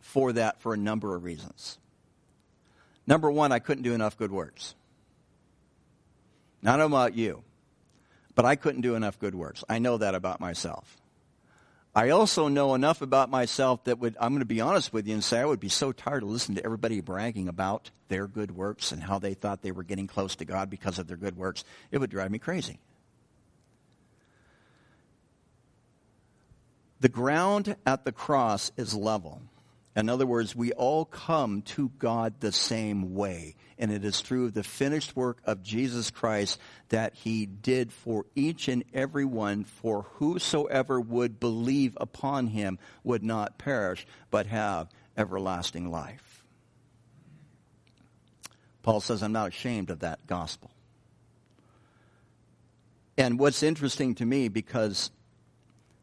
for 0.00 0.32
that 0.32 0.60
for 0.60 0.74
a 0.74 0.76
number 0.76 1.14
of 1.14 1.24
reasons. 1.24 1.78
Number 3.06 3.30
one, 3.30 3.52
I 3.52 3.58
couldn't 3.58 3.84
do 3.84 3.94
enough 3.94 4.18
good 4.18 4.32
works. 4.32 4.74
Not 6.62 6.80
about 6.80 7.14
you, 7.14 7.42
but 8.34 8.44
I 8.44 8.56
couldn't 8.56 8.80
do 8.80 8.94
enough 8.94 9.18
good 9.18 9.34
works. 9.34 9.64
I 9.68 9.78
know 9.78 9.98
that 9.98 10.14
about 10.14 10.40
myself. 10.40 10.96
I 11.94 12.10
also 12.10 12.48
know 12.48 12.74
enough 12.74 13.02
about 13.02 13.30
myself 13.30 13.84
that 13.84 13.98
would, 13.98 14.16
I'm 14.20 14.30
going 14.30 14.40
to 14.40 14.46
be 14.46 14.60
honest 14.60 14.92
with 14.92 15.06
you 15.06 15.14
and 15.14 15.24
say 15.24 15.40
I 15.40 15.44
would 15.44 15.60
be 15.60 15.68
so 15.68 15.90
tired 15.90 16.22
of 16.22 16.28
listening 16.28 16.56
to 16.56 16.64
everybody 16.64 17.00
bragging 17.00 17.48
about 17.48 17.90
their 18.08 18.26
good 18.26 18.50
works 18.50 18.92
and 18.92 19.02
how 19.02 19.18
they 19.18 19.34
thought 19.34 19.62
they 19.62 19.72
were 19.72 19.82
getting 19.82 20.06
close 20.06 20.36
to 20.36 20.44
God 20.44 20.70
because 20.70 20.98
of 20.98 21.06
their 21.06 21.16
good 21.16 21.36
works. 21.36 21.64
It 21.90 21.98
would 21.98 22.10
drive 22.10 22.30
me 22.30 22.38
crazy. 22.38 22.78
The 27.00 27.08
ground 27.08 27.76
at 27.86 28.04
the 28.04 28.12
cross 28.12 28.72
is 28.76 28.94
level. 28.94 29.42
In 29.94 30.08
other 30.08 30.26
words, 30.26 30.54
we 30.54 30.72
all 30.72 31.04
come 31.04 31.62
to 31.62 31.90
God 31.98 32.40
the 32.40 32.52
same 32.52 33.14
way. 33.14 33.56
And 33.78 33.90
it 33.90 34.04
is 34.04 34.20
through 34.20 34.50
the 34.50 34.62
finished 34.62 35.16
work 35.16 35.38
of 35.44 35.62
Jesus 35.62 36.10
Christ 36.10 36.60
that 36.88 37.14
he 37.14 37.46
did 37.46 37.92
for 37.92 38.26
each 38.34 38.68
and 38.68 38.84
every 38.94 39.24
one, 39.24 39.64
for 39.64 40.02
whosoever 40.14 41.00
would 41.00 41.40
believe 41.40 41.96
upon 42.00 42.48
him 42.48 42.78
would 43.02 43.24
not 43.24 43.58
perish, 43.58 44.06
but 44.30 44.46
have 44.46 44.88
everlasting 45.16 45.90
life. 45.90 46.44
Paul 48.82 49.00
says, 49.00 49.22
I'm 49.22 49.32
not 49.32 49.48
ashamed 49.48 49.90
of 49.90 50.00
that 50.00 50.26
gospel. 50.26 50.70
And 53.16 53.38
what's 53.38 53.64
interesting 53.64 54.14
to 54.16 54.24
me, 54.24 54.48
because 54.48 55.10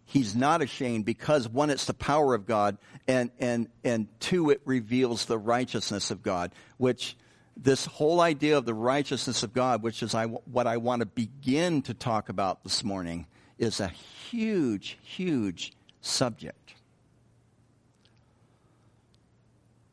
he's 0.06 0.36
not 0.36 0.62
ashamed 0.62 1.06
because 1.06 1.48
one 1.48 1.70
it's 1.70 1.86
the 1.86 1.94
power 1.94 2.34
of 2.34 2.46
god 2.46 2.78
and 3.08 3.32
and 3.40 3.68
and 3.84 4.08
two 4.20 4.50
it 4.50 4.62
reveals 4.66 5.26
the 5.26 5.38
righteousness 5.38 6.12
of 6.12 6.24
god 6.24 6.52
which 6.78 7.18
this 7.58 7.86
whole 7.86 8.20
idea 8.20 8.58
of 8.58 8.66
the 8.66 8.74
righteousness 8.74 9.44
of 9.44 9.54
god 9.54 9.82
which 9.82 10.02
is 10.04 10.16
I, 10.16 10.26
what 10.26 10.68
i 10.68 10.78
want 10.78 11.02
to 11.02 11.06
begin 11.06 11.82
to 11.84 11.94
talk 11.94 12.30
about 12.30 12.64
this 12.64 12.84
morning 12.84 13.28
is 13.58 13.80
a 13.80 13.88
huge 13.88 14.98
huge 15.02 15.74
subject. 16.06 16.76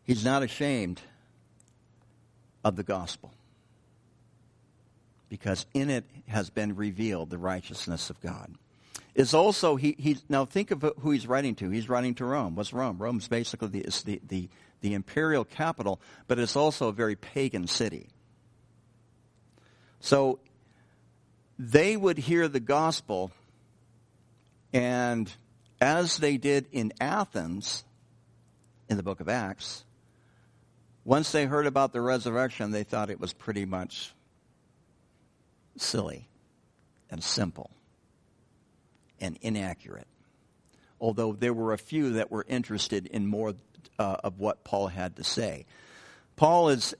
He's 0.04 0.24
not 0.24 0.42
ashamed 0.42 1.00
of 2.64 2.76
the 2.76 2.82
gospel 2.82 3.32
because 5.28 5.66
in 5.72 5.90
it 5.90 6.04
has 6.28 6.50
been 6.50 6.76
revealed 6.76 7.30
the 7.30 7.38
righteousness 7.38 8.10
of 8.10 8.20
god 8.20 8.54
is 9.14 9.34
also 9.34 9.76
he, 9.76 9.94
he 9.98 10.18
now 10.28 10.44
think 10.44 10.70
of 10.70 10.82
who 11.00 11.10
he's 11.10 11.26
writing 11.26 11.54
to. 11.56 11.68
He's 11.70 11.88
writing 11.88 12.14
to 12.14 12.24
Rome. 12.24 12.54
What's 12.54 12.72
Rome? 12.72 12.98
Rome's 12.98 13.28
basically 13.28 13.68
the, 13.68 13.80
is 13.80 14.02
the, 14.02 14.20
the, 14.26 14.48
the 14.80 14.94
imperial 14.94 15.44
capital, 15.44 16.00
but 16.28 16.38
it's 16.38 16.56
also 16.56 16.88
a 16.88 16.92
very 16.92 17.16
pagan 17.16 17.66
city. 17.66 18.08
So 20.00 20.40
they 21.58 21.96
would 21.96 22.18
hear 22.18 22.48
the 22.48 22.60
gospel, 22.60 23.30
and 24.72 25.30
as 25.80 26.16
they 26.16 26.38
did 26.38 26.66
in 26.72 26.92
Athens 27.00 27.84
in 28.88 28.96
the 28.96 29.02
book 29.02 29.20
of 29.20 29.28
Acts, 29.28 29.84
once 31.04 31.32
they 31.32 31.44
heard 31.44 31.66
about 31.66 31.92
the 31.92 32.00
resurrection, 32.00 32.70
they 32.70 32.84
thought 32.84 33.10
it 33.10 33.20
was 33.20 33.32
pretty 33.32 33.66
much 33.66 34.14
silly 35.76 36.28
and 37.10 37.22
simple 37.22 37.70
and 39.22 39.38
inaccurate. 39.40 40.06
Although 41.00 41.32
there 41.32 41.54
were 41.54 41.72
a 41.72 41.78
few 41.78 42.14
that 42.14 42.30
were 42.30 42.44
interested 42.46 43.06
in 43.06 43.26
more 43.26 43.54
uh, 43.98 44.16
of 44.22 44.38
what 44.38 44.64
Paul 44.64 44.88
had 44.88 45.16
to 45.16 45.24
say. 45.24 45.64
Paul 46.36 46.68
has 46.68 46.94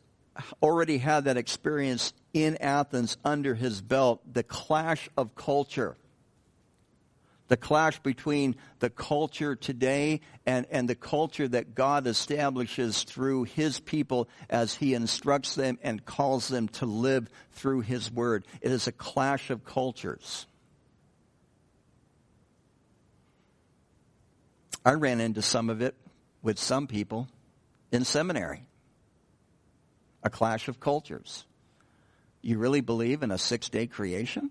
already 0.62 0.98
had 0.98 1.24
that 1.24 1.36
experience 1.36 2.12
in 2.32 2.56
Athens 2.58 3.16
under 3.24 3.54
his 3.54 3.82
belt, 3.82 4.22
the 4.32 4.42
clash 4.42 5.08
of 5.16 5.34
culture. 5.34 5.96
The 7.48 7.56
clash 7.58 7.98
between 7.98 8.56
the 8.78 8.88
culture 8.88 9.54
today 9.56 10.22
and, 10.46 10.64
and 10.70 10.88
the 10.88 10.94
culture 10.94 11.46
that 11.48 11.74
God 11.74 12.06
establishes 12.06 13.02
through 13.02 13.44
his 13.44 13.78
people 13.78 14.28
as 14.48 14.74
he 14.74 14.94
instructs 14.94 15.54
them 15.54 15.78
and 15.82 16.04
calls 16.04 16.48
them 16.48 16.68
to 16.68 16.86
live 16.86 17.28
through 17.50 17.80
his 17.82 18.10
word. 18.10 18.46
It 18.62 18.72
is 18.72 18.86
a 18.86 18.92
clash 18.92 19.50
of 19.50 19.66
cultures. 19.66 20.46
I 24.84 24.92
ran 24.92 25.20
into 25.20 25.42
some 25.42 25.70
of 25.70 25.80
it 25.80 25.94
with 26.42 26.58
some 26.58 26.86
people 26.86 27.28
in 27.92 28.04
seminary. 28.04 28.66
A 30.24 30.30
clash 30.30 30.68
of 30.68 30.80
cultures. 30.80 31.44
You 32.40 32.58
really 32.58 32.80
believe 32.80 33.22
in 33.22 33.30
a 33.30 33.38
six 33.38 33.68
day 33.68 33.86
creation? 33.86 34.50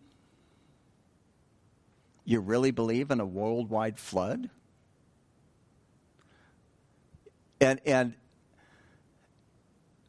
You 2.23 2.39
really 2.39 2.71
believe 2.71 3.11
in 3.11 3.19
a 3.19 3.25
worldwide 3.25 3.97
flood? 3.97 4.50
And, 7.59 7.79
and 7.85 8.13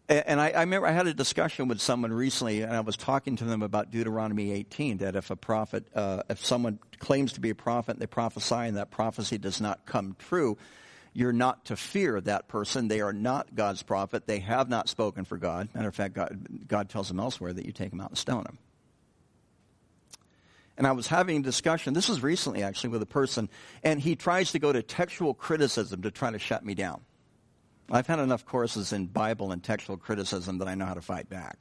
and 0.09 0.41
I, 0.41 0.51
I, 0.51 0.61
remember 0.61 0.87
I 0.87 0.93
had 0.93 1.07
a 1.07 1.15
discussion 1.15 1.69
with 1.69 1.81
someone 1.81 2.13
recently, 2.13 2.63
and 2.63 2.73
I 2.73 2.81
was 2.81 2.97
talking 2.97 3.37
to 3.37 3.45
them 3.45 3.63
about 3.63 3.91
Deuteronomy 3.91 4.53
18. 4.53 4.99
That 4.99 5.17
if 5.17 5.31
a 5.31 5.37
prophet, 5.37 5.87
uh, 5.95 6.23
if 6.29 6.45
someone 6.45 6.79
claims 6.99 7.35
to 7.35 7.41
be 7.41 7.51
a 7.51 7.55
prophet, 7.55 7.93
and 7.93 8.01
they 8.01 8.07
prophesy, 8.07 8.55
and 8.55 8.77
that 8.77 8.91
prophecy 8.91 9.39
does 9.39 9.61
not 9.61 9.87
come 9.87 10.17
true, 10.19 10.59
you're 11.15 11.33
not 11.33 11.67
to 11.67 11.77
fear 11.77 12.21
that 12.21 12.49
person. 12.49 12.89
They 12.89 13.01
are 13.01 13.13
not 13.13 13.55
God's 13.55 13.83
prophet. 13.83 14.27
They 14.27 14.41
have 14.41 14.69
not 14.69 14.89
spoken 14.89 15.25
for 15.25 15.37
God. 15.37 15.69
Matter 15.75 15.89
of 15.89 15.95
fact, 15.95 16.15
God, 16.15 16.67
God 16.67 16.89
tells 16.89 17.09
them 17.09 17.21
elsewhere 17.21 17.53
that 17.53 17.67
you 17.67 17.73
take 17.73 17.91
them 17.91 18.01
out 18.01 18.11
and 18.11 18.19
stone 18.19 18.45
them. 18.45 18.59
And 20.79 20.87
I 20.87 20.93
was 20.93 21.07
having 21.07 21.37
a 21.39 21.43
discussion. 21.43 21.93
This 21.93 22.09
was 22.09 22.23
recently, 22.23 22.63
actually, 22.63 22.91
with 22.91 23.03
a 23.03 23.07
person, 23.07 23.51
and 23.85 24.01
he 24.01 24.17
tries 24.17 24.53
to 24.53 24.59
go 24.59 24.73
to 24.73 24.83
textual 24.83 25.35
criticism 25.35 26.03
to 26.03 26.11
try 26.11 26.31
to 26.31 26.39
shut 26.39 26.65
me 26.65 26.75
down. 26.75 27.03
I've 27.95 28.07
had 28.07 28.21
enough 28.21 28.47
courses 28.47 28.95
in 28.95 29.07
Bible 29.07 29.53
and 29.53 29.63
textual 29.63 29.99
criticism 29.99 30.59
that 30.59 30.69
I 30.69 30.75
know 30.75 30.87
how 30.87 30.95
to 30.95 31.03
fight 31.03 31.29
back. 31.29 31.59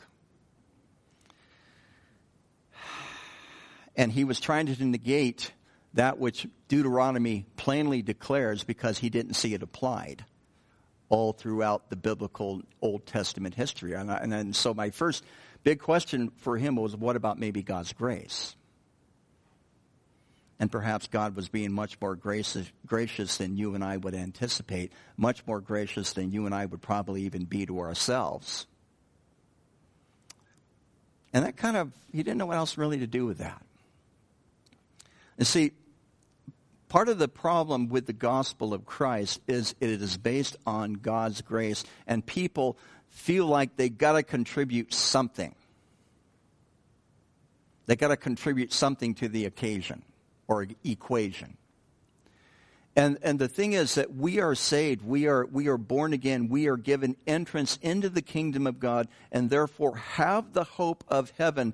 And 3.97 4.09
he 4.13 4.23
was 4.23 4.39
trying 4.39 4.67
to 4.67 4.85
negate 4.85 5.51
that 5.93 6.17
which 6.17 6.47
Deuteronomy 6.69 7.45
plainly 7.57 8.01
declares 8.01 8.63
because 8.63 8.97
he 8.97 9.09
didn't 9.09 9.33
see 9.33 9.53
it 9.53 9.61
applied 9.61 10.23
all 11.09 11.33
throughout 11.33 11.89
the 11.89 11.97
biblical 11.97 12.61
Old 12.81 13.05
Testament 13.05 13.53
history. 13.53 13.91
And, 13.91 14.09
I, 14.09 14.19
and 14.19 14.55
so 14.55 14.73
my 14.73 14.91
first 14.91 15.25
big 15.63 15.81
question 15.81 16.31
for 16.37 16.57
him 16.57 16.77
was, 16.77 16.95
what 16.95 17.17
about 17.17 17.37
maybe 17.39 17.61
God's 17.61 17.91
grace? 17.91 18.55
And 20.61 20.71
perhaps 20.71 21.07
God 21.07 21.35
was 21.35 21.49
being 21.49 21.71
much 21.71 21.99
more 21.99 22.15
gracious, 22.15 22.71
gracious 22.85 23.37
than 23.37 23.57
you 23.57 23.73
and 23.73 23.83
I 23.83 23.97
would 23.97 24.13
anticipate, 24.13 24.91
much 25.17 25.43
more 25.47 25.59
gracious 25.59 26.13
than 26.13 26.31
you 26.31 26.45
and 26.45 26.53
I 26.53 26.67
would 26.67 26.83
probably 26.83 27.23
even 27.23 27.45
be 27.45 27.65
to 27.65 27.79
ourselves. 27.79 28.67
And 31.33 31.43
that 31.45 31.57
kind 31.57 31.77
of, 31.77 31.91
he 32.11 32.21
didn't 32.21 32.37
know 32.37 32.45
what 32.45 32.57
else 32.57 32.77
really 32.77 32.99
to 32.99 33.07
do 33.07 33.25
with 33.25 33.39
that. 33.39 33.59
And 35.39 35.47
see, 35.47 35.71
part 36.89 37.09
of 37.09 37.17
the 37.17 37.27
problem 37.27 37.89
with 37.89 38.05
the 38.05 38.13
gospel 38.13 38.71
of 38.71 38.85
Christ 38.85 39.41
is 39.47 39.73
it 39.81 39.89
is 39.89 40.15
based 40.17 40.57
on 40.67 40.93
God's 40.93 41.41
grace, 41.41 41.83
and 42.05 42.23
people 42.23 42.77
feel 43.09 43.47
like 43.47 43.77
they 43.77 43.89
got 43.89 44.11
to 44.11 44.21
contribute 44.21 44.93
something. 44.93 45.55
They 47.87 47.95
got 47.95 48.09
to 48.09 48.17
contribute 48.17 48.71
something 48.71 49.15
to 49.15 49.27
the 49.27 49.45
occasion 49.45 50.03
or 50.51 50.67
equation. 50.83 51.55
And, 52.93 53.17
and 53.21 53.39
the 53.39 53.47
thing 53.47 53.71
is 53.71 53.95
that 53.95 54.13
we 54.13 54.41
are 54.41 54.53
saved, 54.53 55.01
we 55.01 55.25
are, 55.25 55.45
we 55.45 55.67
are 55.67 55.77
born 55.77 56.11
again, 56.11 56.49
we 56.49 56.67
are 56.67 56.75
given 56.75 57.15
entrance 57.25 57.79
into 57.81 58.09
the 58.09 58.21
kingdom 58.21 58.67
of 58.67 58.77
God, 58.77 59.07
and 59.31 59.49
therefore 59.49 59.95
have 59.95 60.51
the 60.51 60.65
hope 60.65 61.05
of 61.07 61.31
heaven 61.37 61.73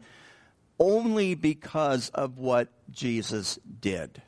only 0.77 1.33
because 1.33 2.09
of 2.09 2.37
what 2.37 2.69
Jesus 2.91 3.57
did. 3.81 4.21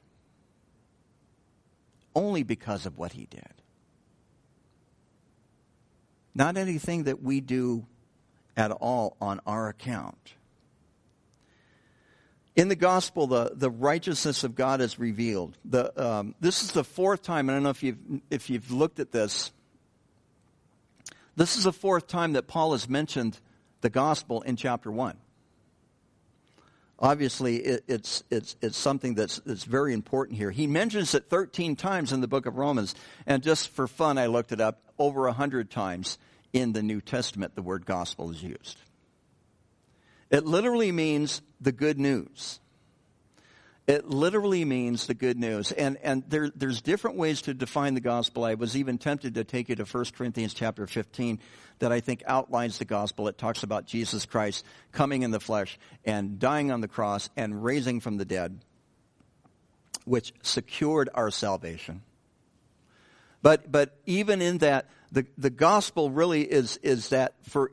Only 2.15 2.41
because 2.41 2.87
of 2.87 2.97
what 2.97 3.11
he 3.11 3.27
did. 3.27 3.53
Not 6.33 6.57
anything 6.57 7.03
that 7.03 7.21
we 7.21 7.39
do 7.39 7.85
at 8.57 8.71
all 8.71 9.15
on 9.21 9.41
our 9.45 9.69
account. 9.69 10.33
In 12.59 12.67
the 12.67 12.75
gospel, 12.75 13.25
the, 13.25 13.53
the 13.55 13.69
righteousness 13.69 14.43
of 14.43 14.53
God 14.53 14.81
is 14.81 14.99
revealed. 14.99 15.57
The, 15.63 15.93
um, 15.97 16.35
this 16.41 16.61
is 16.61 16.73
the 16.73 16.83
fourth 16.83 17.23
time, 17.23 17.49
I 17.49 17.53
don't 17.53 17.63
know 17.63 17.69
if 17.69 17.83
you've, 17.83 17.97
if 18.29 18.49
you've 18.49 18.69
looked 18.69 18.99
at 18.99 19.13
this. 19.13 19.53
This 21.37 21.55
is 21.55 21.63
the 21.63 21.71
fourth 21.71 22.07
time 22.07 22.33
that 22.33 22.47
Paul 22.47 22.73
has 22.73 22.89
mentioned 22.89 23.39
the 23.79 23.89
gospel 23.89 24.41
in 24.41 24.57
chapter 24.57 24.91
1. 24.91 25.15
Obviously, 26.99 27.59
it, 27.59 27.85
it's, 27.87 28.25
it's, 28.29 28.57
it's 28.61 28.77
something 28.77 29.13
that's, 29.13 29.39
that's 29.45 29.63
very 29.63 29.93
important 29.93 30.37
here. 30.37 30.51
He 30.51 30.67
mentions 30.67 31.15
it 31.15 31.29
13 31.29 31.77
times 31.77 32.11
in 32.11 32.19
the 32.19 32.27
book 32.27 32.45
of 32.45 32.57
Romans, 32.57 32.93
and 33.25 33.41
just 33.41 33.69
for 33.69 33.87
fun, 33.87 34.17
I 34.17 34.25
looked 34.25 34.51
it 34.51 34.59
up. 34.59 34.81
Over 34.97 35.21
100 35.27 35.71
times 35.71 36.17
in 36.51 36.73
the 36.73 36.83
New 36.83 36.99
Testament, 36.99 37.55
the 37.55 37.61
word 37.61 37.85
gospel 37.85 38.29
is 38.31 38.43
used. 38.43 38.79
It 40.29 40.45
literally 40.45 40.91
means 40.91 41.41
the 41.59 41.71
good 41.71 41.99
news. 41.99 42.59
It 43.89 44.07
literally 44.07 44.65
means 44.65 45.07
the 45.07 45.15
good 45.15 45.39
news. 45.39 45.71
And, 45.71 45.97
and 46.03 46.23
there, 46.29 46.51
there's 46.55 46.79
different 46.79 47.17
ways 47.17 47.41
to 47.43 47.55
define 47.55 47.95
the 47.95 48.01
gospel. 48.01 48.45
I 48.45 48.53
was 48.53 48.77
even 48.77 48.99
tempted 48.99 49.33
to 49.33 49.43
take 49.43 49.67
you 49.67 49.75
to 49.77 49.83
1 49.83 50.05
Corinthians 50.15 50.53
chapter 50.53 50.85
15 50.85 51.39
that 51.79 51.91
I 51.91 51.99
think 51.99 52.21
outlines 52.27 52.77
the 52.77 52.85
gospel. 52.85 53.27
It 53.27 53.39
talks 53.39 53.63
about 53.63 53.87
Jesus 53.87 54.27
Christ 54.27 54.63
coming 54.91 55.23
in 55.23 55.31
the 55.31 55.39
flesh 55.39 55.79
and 56.05 56.37
dying 56.37 56.71
on 56.71 56.81
the 56.81 56.87
cross 56.87 57.31
and 57.35 57.63
raising 57.63 57.99
from 57.99 58.17
the 58.17 58.25
dead, 58.25 58.59
which 60.05 60.33
secured 60.43 61.09
our 61.15 61.31
salvation. 61.31 62.03
But, 63.41 63.71
but 63.71 63.97
even 64.05 64.39
in 64.39 64.59
that, 64.59 64.87
the, 65.11 65.25
the 65.35 65.49
gospel 65.49 66.11
really 66.11 66.43
is, 66.43 66.77
is 66.83 67.09
that 67.09 67.33
for 67.41 67.71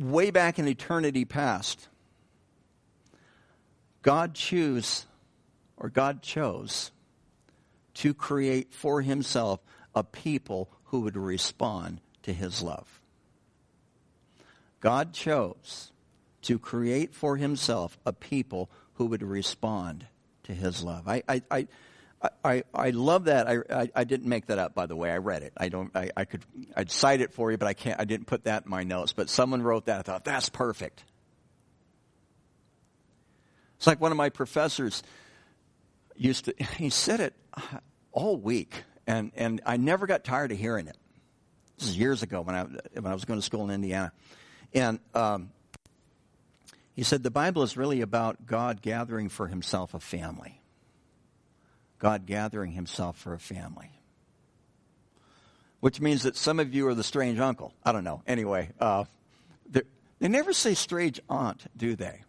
way 0.00 0.30
back 0.30 0.58
in 0.58 0.66
eternity 0.66 1.24
past, 1.24 1.88
God 4.02 4.34
choose 4.34 5.06
or 5.76 5.88
God 5.88 6.22
chose 6.22 6.90
to 7.94 8.14
create 8.14 8.72
for 8.72 9.02
himself 9.02 9.60
a 9.94 10.02
people 10.02 10.70
who 10.84 11.00
would 11.00 11.16
respond 11.16 12.00
to 12.22 12.32
his 12.32 12.62
love. 12.62 13.00
God 14.80 15.12
chose 15.12 15.92
to 16.42 16.58
create 16.58 17.14
for 17.14 17.36
himself 17.36 17.98
a 18.06 18.12
people 18.12 18.70
who 18.94 19.06
would 19.06 19.22
respond 19.22 20.06
to 20.44 20.54
his 20.54 20.82
love. 20.82 21.06
I, 21.06 21.22
I, 21.28 21.42
I, 21.50 21.68
I, 22.44 22.64
I 22.74 22.90
love 22.90 23.24
that. 23.24 23.48
I, 23.48 23.58
I, 23.70 23.90
I, 23.94 24.04
didn't 24.04 24.28
make 24.28 24.46
that 24.46 24.58
up, 24.58 24.74
by 24.74 24.84
the 24.84 24.94
way. 24.94 25.10
I 25.10 25.16
read 25.18 25.42
it. 25.42 25.54
I 25.56 25.70
don't. 25.70 25.94
I, 25.96 26.10
I 26.14 26.26
could. 26.26 26.44
I'd 26.76 26.90
cite 26.90 27.22
it 27.22 27.32
for 27.32 27.50
you, 27.50 27.56
but 27.56 27.66
I 27.66 27.72
can't. 27.72 27.98
I 27.98 28.04
didn't 28.04 28.26
put 28.26 28.44
that 28.44 28.64
in 28.64 28.70
my 28.70 28.82
notes. 28.82 29.14
But 29.14 29.30
someone 29.30 29.62
wrote 29.62 29.86
that. 29.86 30.00
I 30.00 30.02
thought 30.02 30.24
that's 30.24 30.50
perfect. 30.50 31.02
It's 33.78 33.86
like 33.86 34.02
one 34.02 34.12
of 34.12 34.18
my 34.18 34.28
professors 34.28 35.02
used 36.14 36.44
to. 36.44 36.54
He 36.76 36.90
said 36.90 37.20
it 37.20 37.34
all 38.12 38.36
week, 38.36 38.84
and 39.06 39.32
and 39.34 39.62
I 39.64 39.78
never 39.78 40.06
got 40.06 40.22
tired 40.22 40.52
of 40.52 40.58
hearing 40.58 40.88
it. 40.88 40.98
This 41.78 41.88
is 41.88 41.96
years 41.96 42.22
ago 42.22 42.42
when 42.42 42.54
I 42.54 42.64
when 43.00 43.06
I 43.06 43.14
was 43.14 43.24
going 43.24 43.40
to 43.40 43.44
school 43.46 43.64
in 43.64 43.70
Indiana, 43.70 44.12
and 44.74 44.98
um, 45.14 45.52
he 46.92 47.02
said 47.02 47.22
the 47.22 47.30
Bible 47.30 47.62
is 47.62 47.78
really 47.78 48.02
about 48.02 48.44
God 48.44 48.82
gathering 48.82 49.30
for 49.30 49.46
Himself 49.46 49.94
a 49.94 50.00
family. 50.00 50.59
God 52.00 52.26
gathering 52.26 52.72
himself 52.72 53.16
for 53.16 53.32
a 53.32 53.38
family. 53.38 53.92
Which 55.78 56.00
means 56.00 56.24
that 56.24 56.36
some 56.36 56.58
of 56.58 56.74
you 56.74 56.88
are 56.88 56.94
the 56.94 57.04
strange 57.04 57.38
uncle. 57.38 57.72
I 57.84 57.92
don't 57.92 58.04
know. 58.04 58.22
Anyway, 58.26 58.70
uh, 58.80 59.04
they 59.70 60.28
never 60.28 60.52
say 60.52 60.74
strange 60.74 61.20
aunt, 61.30 61.64
do 61.76 61.96
they? 61.96 62.20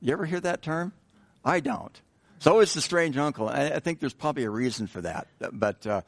You 0.00 0.12
ever 0.12 0.24
hear 0.24 0.40
that 0.40 0.62
term? 0.62 0.92
I 1.44 1.60
don't. 1.60 1.94
So 1.94 2.02
it's 2.36 2.46
always 2.46 2.72
the 2.72 2.80
strange 2.80 3.18
uncle. 3.18 3.48
I, 3.48 3.66
I 3.66 3.80
think 3.80 4.00
there's 4.00 4.14
probably 4.14 4.44
a 4.44 4.50
reason 4.50 4.86
for 4.86 5.02
that, 5.02 5.26
but 5.52 5.86
uh, 5.86 6.00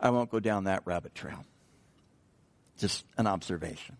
I 0.00 0.10
won't 0.10 0.30
go 0.30 0.38
down 0.38 0.64
that 0.64 0.82
rabbit 0.84 1.14
trail. 1.14 1.44
Just 2.78 3.04
an 3.18 3.26
observation. 3.26 3.96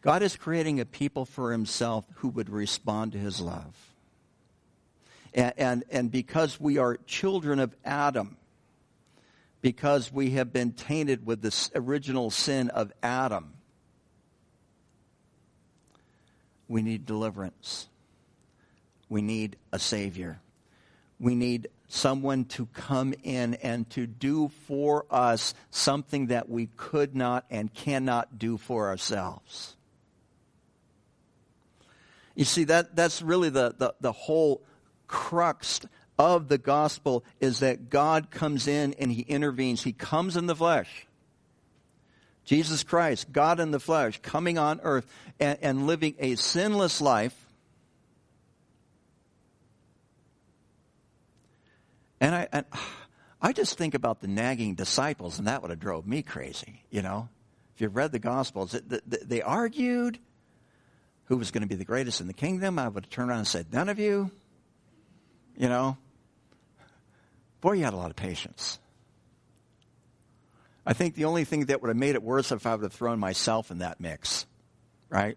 God 0.00 0.22
is 0.22 0.36
creating 0.36 0.78
a 0.78 0.84
people 0.84 1.24
for 1.24 1.50
himself 1.50 2.04
who 2.16 2.28
would 2.28 2.48
respond 2.48 3.12
to 3.12 3.18
his 3.18 3.40
love. 3.40 3.87
And, 5.34 5.52
and, 5.56 5.84
and 5.90 6.10
because 6.10 6.60
we 6.60 6.78
are 6.78 6.96
children 7.06 7.58
of 7.58 7.74
Adam, 7.84 8.36
because 9.60 10.12
we 10.12 10.30
have 10.30 10.52
been 10.52 10.72
tainted 10.72 11.26
with 11.26 11.42
the 11.42 11.70
original 11.74 12.30
sin 12.30 12.70
of 12.70 12.92
Adam, 13.02 13.54
we 16.68 16.82
need 16.82 17.06
deliverance. 17.06 17.88
We 19.08 19.22
need 19.22 19.56
a 19.72 19.78
Savior. 19.78 20.40
We 21.18 21.34
need 21.34 21.68
someone 21.88 22.44
to 22.44 22.66
come 22.66 23.14
in 23.22 23.54
and 23.54 23.88
to 23.90 24.06
do 24.06 24.48
for 24.66 25.06
us 25.10 25.54
something 25.70 26.26
that 26.26 26.48
we 26.48 26.66
could 26.76 27.16
not 27.16 27.46
and 27.50 27.72
cannot 27.72 28.38
do 28.38 28.58
for 28.58 28.88
ourselves. 28.88 29.74
You 32.34 32.44
see, 32.44 32.64
that, 32.64 32.94
that's 32.94 33.20
really 33.22 33.48
the, 33.48 33.74
the, 33.76 33.94
the 34.00 34.12
whole 34.12 34.62
crux 35.08 35.80
of 36.18 36.48
the 36.48 36.58
gospel 36.58 37.24
is 37.40 37.60
that 37.60 37.90
God 37.90 38.30
comes 38.30 38.66
in 38.66 38.94
and 38.94 39.10
he 39.10 39.22
intervenes. 39.22 39.82
He 39.82 39.92
comes 39.92 40.36
in 40.36 40.46
the 40.46 40.56
flesh. 40.56 41.06
Jesus 42.44 42.82
Christ, 42.82 43.30
God 43.30 43.60
in 43.60 43.72
the 43.72 43.80
flesh, 43.80 44.18
coming 44.22 44.56
on 44.58 44.80
earth 44.82 45.06
and, 45.38 45.58
and 45.60 45.86
living 45.86 46.14
a 46.18 46.34
sinless 46.36 47.00
life. 47.00 47.46
And 52.20 52.34
I, 52.34 52.48
and 52.52 52.64
I 53.40 53.52
just 53.52 53.76
think 53.76 53.94
about 53.94 54.20
the 54.20 54.28
nagging 54.28 54.74
disciples, 54.74 55.38
and 55.38 55.46
that 55.46 55.62
would 55.62 55.70
have 55.70 55.78
drove 55.78 56.06
me 56.06 56.22
crazy, 56.22 56.82
you 56.90 57.02
know. 57.02 57.28
If 57.74 57.82
you've 57.82 57.94
read 57.94 58.10
the 58.10 58.18
Gospels, 58.18 58.74
they 59.06 59.42
argued 59.42 60.18
who 61.26 61.36
was 61.36 61.50
going 61.50 61.62
to 61.62 61.68
be 61.68 61.76
the 61.76 61.84
greatest 61.84 62.20
in 62.20 62.26
the 62.26 62.32
kingdom. 62.32 62.78
I 62.78 62.88
would 62.88 63.04
have 63.04 63.10
turned 63.10 63.30
around 63.30 63.40
and 63.40 63.46
said, 63.46 63.72
None 63.72 63.88
of 63.88 63.98
you 63.98 64.30
you 65.58 65.68
know? 65.68 65.98
Boy, 67.60 67.72
you 67.72 67.84
had 67.84 67.92
a 67.92 67.96
lot 67.96 68.10
of 68.10 68.16
patience. 68.16 68.78
I 70.86 70.94
think 70.94 71.16
the 71.16 71.26
only 71.26 71.44
thing 71.44 71.66
that 71.66 71.82
would 71.82 71.88
have 71.88 71.96
made 71.96 72.14
it 72.14 72.22
worse 72.22 72.50
if 72.50 72.64
I 72.66 72.74
would 72.74 72.82
have 72.82 72.92
thrown 72.92 73.18
myself 73.18 73.70
in 73.70 73.78
that 73.78 74.00
mix, 74.00 74.46
right? 75.10 75.36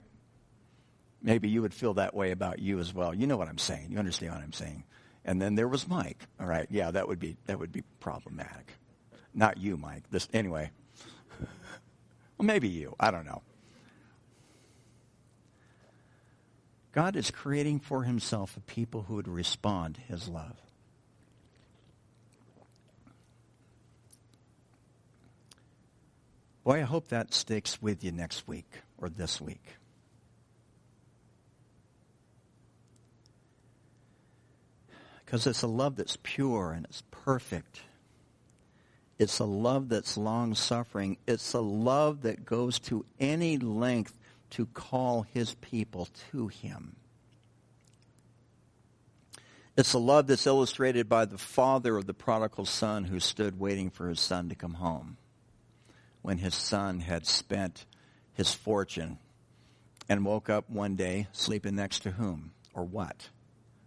Maybe 1.22 1.50
you 1.50 1.62
would 1.62 1.74
feel 1.74 1.96
that 1.96 2.14
way 2.14 2.32
about 2.32 2.60
you 2.60 2.80
as 2.80 2.94
well. 2.94 3.14
You 3.14 3.28
know 3.28 3.36
what 3.36 3.50
I'm 3.50 3.58
saying. 3.58 3.88
You 3.92 3.98
understand 3.98 4.34
what 4.34 4.42
I'm 4.42 4.54
saying. 4.54 4.86
And 5.26 5.42
then 5.42 5.56
there 5.56 5.68
was 5.68 5.88
Mike. 5.88 6.26
All 6.40 6.48
right. 6.48 6.68
Yeah, 6.72 6.92
that 6.92 7.08
would 7.08 7.20
be 7.20 7.38
that 7.46 7.60
would 7.60 7.72
be 7.72 7.84
problematic. 8.00 8.72
Not 9.34 9.58
you, 9.58 9.78
Mike. 9.78 10.04
This 10.10 10.28
anyway. 10.34 10.72
well, 12.38 12.46
maybe 12.46 12.70
you. 12.70 12.96
I 13.00 13.12
don't 13.12 13.26
know. 13.26 13.42
God 16.92 17.16
is 17.16 17.32
creating 17.32 17.80
for 17.80 18.04
himself 18.04 18.58
a 18.58 18.60
people 18.62 19.04
who 19.04 19.16
would 19.16 19.28
respond 19.28 19.96
to 19.96 20.02
his 20.02 20.28
love. 20.28 20.56
Boy, 26.64 26.80
I 26.80 26.82
hope 26.82 27.08
that 27.08 27.34
sticks 27.34 27.82
with 27.82 28.04
you 28.04 28.12
next 28.12 28.48
week 28.48 28.70
or 28.98 29.10
this 29.10 29.42
week. 29.42 29.64
Because 35.26 35.48
it's 35.48 35.62
a 35.62 35.68
love 35.68 35.96
that's 35.96 36.18
pure 36.22 36.72
and 36.72 36.86
it's 36.86 37.04
perfect. 37.10 37.82
It's 39.18 39.40
a 39.40 39.46
love 39.46 39.90
that's 39.90 40.18
long 40.18 40.56
suffering. 40.56 41.18
It's 41.26 41.54
a 41.54 41.62
love 41.62 42.24
that 42.24 42.46
goes 42.46 42.80
to 42.80 43.06
any 43.20 43.58
length 43.58 44.14
to 44.52 44.66
call 44.68 45.24
his 45.34 45.56
people 45.56 46.08
to 46.32 46.48
him. 46.48 46.96
It's 49.78 49.94
a 49.94 50.00
love 50.00 50.28
that's 50.28 50.46
illustrated 50.46 51.08
by 51.08 51.26
the 51.26 51.38
father 51.38 51.98
of 51.98 52.06
the 52.06 52.14
prodigal 52.14 52.66
son 52.66 53.06
who 53.06 53.20
stood 53.20 53.60
waiting 53.60 53.90
for 53.90 54.10
his 54.10 54.20
son 54.20 54.50
to 54.50 54.56
come 54.56 54.76
home 54.76 55.18
when 56.22 56.38
his 56.38 56.54
son 56.54 57.00
had 57.00 57.26
spent 57.26 57.86
his 58.34 58.54
fortune 58.54 59.18
and 60.10 60.26
woke 60.26 60.50
up 60.50 60.70
one 60.70 60.96
day 60.96 61.28
sleeping 61.32 61.76
next 61.76 62.02
to 62.04 62.12
whom 62.12 62.52
or 62.74 62.84
what? 62.84 63.30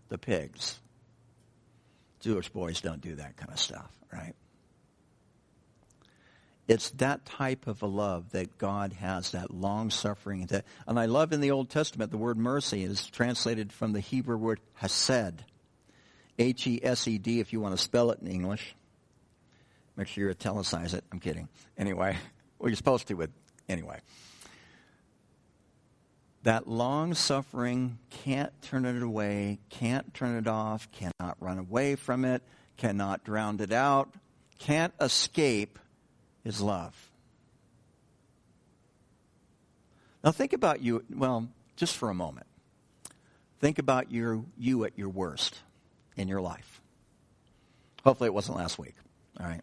The 0.08 0.18
pigs. 0.18 0.80
Jewish 2.20 2.48
boys 2.48 2.80
don't 2.80 3.02
do 3.02 3.16
that 3.16 3.36
kind 3.36 3.52
of 3.52 3.58
stuff, 3.58 3.90
right? 4.12 4.34
It's 6.66 6.90
that 6.90 7.26
type 7.26 7.66
of 7.66 7.82
a 7.82 7.86
love 7.86 8.30
that 8.32 8.56
God 8.56 8.94
has, 8.94 9.32
that 9.32 9.52
long 9.52 9.90
suffering. 9.90 10.46
That, 10.46 10.64
and 10.86 10.98
I 10.98 11.06
love 11.06 11.32
in 11.32 11.40
the 11.40 11.50
Old 11.50 11.68
Testament 11.68 12.10
the 12.10 12.16
word 12.16 12.38
mercy 12.38 12.84
is 12.84 13.06
translated 13.06 13.72
from 13.72 13.92
the 13.92 14.00
Hebrew 14.00 14.36
word 14.36 14.60
hesed. 14.74 15.44
H 16.38 16.66
E 16.66 16.80
S 16.82 17.06
E 17.06 17.18
D 17.18 17.40
if 17.40 17.52
you 17.52 17.60
want 17.60 17.76
to 17.76 17.82
spell 17.82 18.10
it 18.10 18.20
in 18.20 18.28
English. 18.28 18.74
Make 19.96 20.08
sure 20.08 20.24
you 20.24 20.30
italicize 20.30 20.94
it. 20.94 21.04
I'm 21.12 21.20
kidding. 21.20 21.48
Anyway, 21.78 22.16
well, 22.58 22.70
you're 22.70 22.76
supposed 22.76 23.08
to, 23.08 23.16
but 23.16 23.30
anyway. 23.68 24.00
That 26.42 26.68
long 26.68 27.14
suffering 27.14 27.98
can't 28.10 28.52
turn 28.62 28.84
it 28.84 29.02
away, 29.02 29.60
can't 29.70 30.12
turn 30.12 30.36
it 30.36 30.46
off, 30.46 30.88
cannot 30.92 31.36
run 31.40 31.58
away 31.58 31.94
from 31.96 32.24
it, 32.24 32.42
cannot 32.76 33.24
drown 33.24 33.60
it 33.60 33.72
out, 33.72 34.12
can't 34.58 34.92
escape 35.00 35.78
is 36.44 36.60
love. 36.60 36.94
Now 40.22 40.32
think 40.32 40.52
about 40.52 40.82
you, 40.82 41.04
well, 41.10 41.48
just 41.76 41.96
for 41.96 42.08
a 42.08 42.14
moment. 42.14 42.46
Think 43.60 43.78
about 43.78 44.10
your, 44.10 44.44
you 44.58 44.84
at 44.84 44.92
your 44.96 45.08
worst 45.08 45.58
in 46.16 46.28
your 46.28 46.40
life. 46.40 46.80
Hopefully 48.04 48.28
it 48.28 48.34
wasn't 48.34 48.58
last 48.58 48.78
week. 48.78 48.94
All 49.40 49.46
right. 49.46 49.62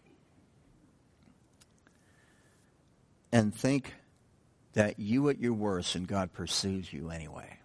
And 3.32 3.54
think 3.54 3.94
that 4.74 5.00
you 5.00 5.30
at 5.30 5.39
your 5.39 5.54
worst 5.54 5.96
and 5.96 6.08
God 6.08 6.34
pursues 6.34 6.91
you 6.91 7.10
anyway. 7.10 7.58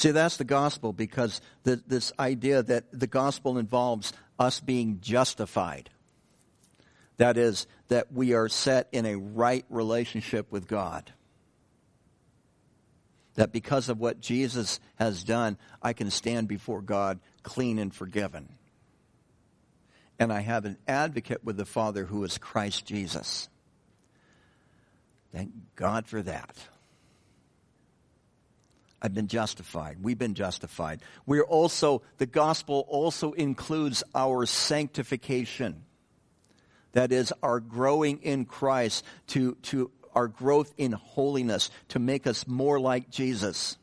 See, 0.00 0.12
that's 0.12 0.38
the 0.38 0.44
gospel 0.44 0.94
because 0.94 1.42
the, 1.64 1.76
this 1.86 2.10
idea 2.18 2.62
that 2.62 2.84
the 2.90 3.06
gospel 3.06 3.58
involves 3.58 4.14
us 4.38 4.58
being 4.58 5.00
justified. 5.02 5.90
That 7.18 7.36
is, 7.36 7.66
that 7.88 8.10
we 8.10 8.32
are 8.32 8.48
set 8.48 8.88
in 8.92 9.04
a 9.04 9.18
right 9.18 9.66
relationship 9.68 10.50
with 10.50 10.66
God. 10.66 11.12
That 13.34 13.52
because 13.52 13.90
of 13.90 14.00
what 14.00 14.20
Jesus 14.20 14.80
has 14.94 15.22
done, 15.22 15.58
I 15.82 15.92
can 15.92 16.10
stand 16.10 16.48
before 16.48 16.80
God 16.80 17.20
clean 17.42 17.78
and 17.78 17.94
forgiven. 17.94 18.48
and 20.20 20.30
I 20.30 20.40
have 20.40 20.66
an 20.66 20.76
advocate 20.86 21.42
with 21.42 21.56
the 21.56 21.64
Father 21.64 22.04
who 22.04 22.22
is 22.24 22.36
Christ 22.36 22.84
Jesus. 22.84 23.48
Thank 25.32 25.50
God 25.76 26.06
for 26.06 26.20
that. 26.22 26.56
I've 29.02 29.14
been 29.14 29.28
justified. 29.28 29.98
We've 30.02 30.18
been 30.18 30.34
justified. 30.34 31.00
We're 31.26 31.42
also, 31.42 32.02
the 32.18 32.26
gospel 32.26 32.84
also 32.88 33.32
includes 33.32 34.02
our 34.14 34.44
sanctification. 34.46 35.84
That 36.92 37.12
is 37.12 37.32
our 37.42 37.60
growing 37.60 38.18
in 38.18 38.44
Christ 38.44 39.04
to, 39.28 39.54
to 39.62 39.90
our 40.14 40.28
growth 40.28 40.72
in 40.76 40.92
holiness 40.92 41.70
to 41.88 41.98
make 41.98 42.26
us 42.26 42.46
more 42.46 42.78
like 42.78 43.10
Jesus. 43.10 43.76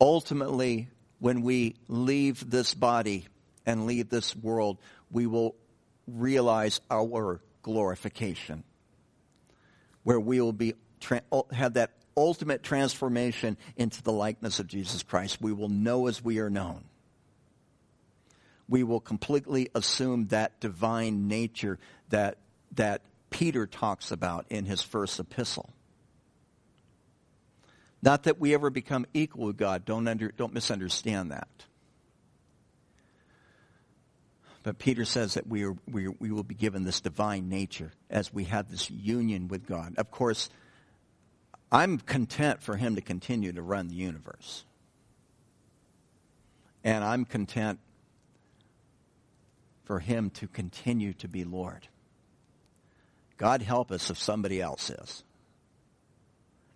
Ultimately, 0.00 0.88
when 1.18 1.42
we 1.42 1.76
leave 1.88 2.50
this 2.50 2.74
body 2.74 3.26
and 3.66 3.86
leave 3.86 4.08
this 4.08 4.34
world, 4.34 4.78
we 5.10 5.26
will 5.26 5.54
realize 6.06 6.80
our 6.90 7.40
glorification, 7.62 8.64
where 10.02 10.20
we 10.20 10.40
will 10.40 10.52
be 10.52 10.74
oh, 11.30 11.46
have 11.52 11.74
that 11.74 11.97
ultimate 12.18 12.62
transformation 12.62 13.56
into 13.76 14.02
the 14.02 14.12
likeness 14.12 14.58
of 14.58 14.66
Jesus 14.66 15.02
Christ. 15.02 15.40
We 15.40 15.52
will 15.52 15.68
know 15.68 16.06
as 16.06 16.22
we 16.22 16.38
are 16.38 16.50
known. 16.50 16.84
We 18.68 18.82
will 18.82 19.00
completely 19.00 19.70
assume 19.74 20.26
that 20.28 20.60
divine 20.60 21.28
nature 21.28 21.78
that 22.10 22.38
that 22.72 23.02
Peter 23.30 23.66
talks 23.66 24.10
about 24.10 24.46
in 24.50 24.64
his 24.64 24.82
first 24.82 25.18
epistle. 25.18 25.70
Not 28.02 28.24
that 28.24 28.38
we 28.38 28.54
ever 28.54 28.70
become 28.70 29.06
equal 29.12 29.46
with 29.46 29.56
God. 29.56 29.84
Don't, 29.84 30.06
under, 30.06 30.28
don't 30.30 30.54
misunderstand 30.54 31.32
that. 31.32 31.48
But 34.62 34.78
Peter 34.78 35.04
says 35.04 35.34
that 35.34 35.46
we, 35.46 35.64
are, 35.64 35.76
we, 35.90 36.08
we 36.08 36.30
will 36.30 36.44
be 36.44 36.54
given 36.54 36.84
this 36.84 37.00
divine 37.00 37.48
nature 37.48 37.92
as 38.10 38.32
we 38.32 38.44
have 38.44 38.70
this 38.70 38.90
union 38.90 39.48
with 39.48 39.66
God. 39.66 39.94
Of 39.96 40.10
course, 40.10 40.50
I'm 41.70 41.98
content 41.98 42.62
for 42.62 42.76
him 42.76 42.96
to 42.96 43.02
continue 43.02 43.52
to 43.52 43.62
run 43.62 43.88
the 43.88 43.94
universe. 43.94 44.64
And 46.82 47.04
I'm 47.04 47.24
content 47.24 47.78
for 49.84 49.98
him 49.98 50.30
to 50.30 50.46
continue 50.46 51.12
to 51.14 51.28
be 51.28 51.44
Lord. 51.44 51.86
God 53.36 53.62
help 53.62 53.90
us 53.90 54.10
if 54.10 54.18
somebody 54.18 54.60
else 54.60 54.90
is. 54.90 55.24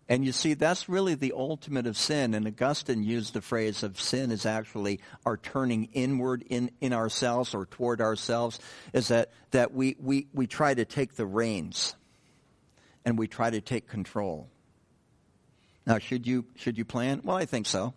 And 0.08 0.24
you 0.24 0.32
see, 0.32 0.54
that's 0.54 0.88
really 0.88 1.14
the 1.14 1.32
ultimate 1.34 1.86
of 1.86 1.96
sin. 1.96 2.34
And 2.34 2.46
Augustine 2.46 3.02
used 3.02 3.32
the 3.32 3.40
phrase 3.40 3.82
of 3.82 4.00
sin 4.00 4.30
is 4.30 4.44
actually 4.44 5.00
our 5.24 5.36
turning 5.36 5.88
inward 5.92 6.44
in, 6.48 6.70
in 6.80 6.92
ourselves 6.92 7.54
or 7.54 7.66
toward 7.66 8.00
ourselves, 8.00 8.60
is 8.92 9.08
that, 9.08 9.30
that 9.52 9.72
we, 9.72 9.96
we, 9.98 10.26
we 10.34 10.46
try 10.46 10.74
to 10.74 10.84
take 10.84 11.14
the 11.14 11.24
reins 11.24 11.94
and 13.04 13.18
we 13.18 13.26
try 13.26 13.48
to 13.48 13.60
take 13.60 13.88
control. 13.88 14.48
Now, 15.86 15.98
should 15.98 16.26
you, 16.26 16.44
should 16.56 16.78
you 16.78 16.84
plan? 16.84 17.22
Well, 17.24 17.36
I 17.36 17.44
think 17.44 17.66
so. 17.66 17.94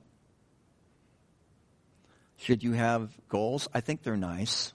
Should 2.38 2.64
you 2.64 2.74
have 2.74 3.12
goals? 3.30 3.68
I 3.74 3.82
think 3.82 4.04
they're 4.04 4.18
nice. 4.18 4.74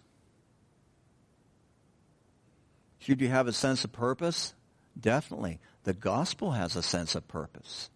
Should 3.01 3.21
you 3.21 3.29
have 3.29 3.49
a 3.49 3.53
sense 3.53 3.85
of 3.85 3.93
purpose? 3.93 4.55
Definitely. 4.99 5.61
The 5.85 5.95
gospel 5.95 6.53
has 6.53 6.77
a 6.77 6.83
sense 6.83 7.15
of 7.15 7.27
purpose. 7.27 7.91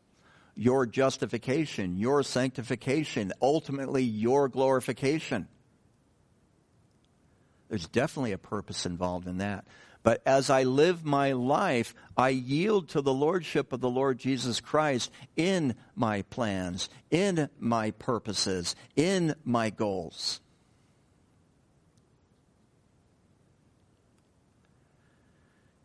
Your 0.57 0.87
justification, 0.87 1.97
your 1.97 2.23
sanctification, 2.23 3.33
ultimately 3.43 4.03
your 4.03 4.49
glorification. 4.49 5.49
There's 7.69 7.87
definitely 7.89 8.33
a 8.33 8.39
purpose 8.39 8.87
involved 8.87 9.27
in 9.27 9.39
that. 9.39 9.65
But 10.05 10.21
as 10.27 10.51
I 10.51 10.65
live 10.65 11.05
my 11.05 11.33
life, 11.33 11.95
I 12.15 12.29
yield 12.29 12.91
to 12.91 13.01
the 13.01 13.13
Lordship 13.13 13.73
of 13.73 13.81
the 13.81 13.89
Lord 13.89 14.19
Jesus 14.19 14.61
Christ 14.61 15.11
in 15.35 15.75
my 15.97 16.23
plans, 16.23 16.91
in 17.11 17.49
my 17.59 17.91
purposes, 17.91 18.77
in 18.95 19.35
my 19.45 19.71
goals. 19.71 20.43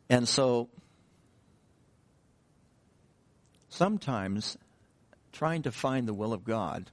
And 0.10 0.28
so 0.28 0.68
sometimes 3.70 4.58
trying 5.32 5.62
to 5.62 5.72
find 5.72 6.06
the 6.06 6.14
will 6.14 6.34
of 6.34 6.44
God 6.44 6.92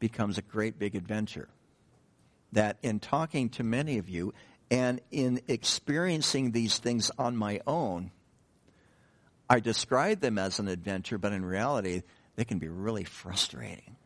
becomes 0.00 0.36
a 0.36 0.42
great 0.42 0.80
big 0.80 0.96
adventure. 0.96 1.48
That 2.50 2.78
in 2.82 2.98
talking 2.98 3.50
to 3.50 3.62
many 3.62 3.98
of 3.98 4.08
you 4.08 4.34
and 4.70 5.00
in 5.10 5.40
experiencing 5.48 6.52
these 6.52 6.78
things 6.78 7.10
on 7.18 7.36
my 7.36 7.60
own, 7.66 8.10
I 9.48 9.60
describe 9.60 10.20
them 10.20 10.38
as 10.38 10.58
an 10.58 10.68
adventure, 10.68 11.18
but 11.18 11.32
in 11.32 11.44
reality, 11.44 12.02
they 12.34 12.44
can 12.44 12.58
be 12.58 12.68
really 12.68 13.04
frustrating. 13.04 13.96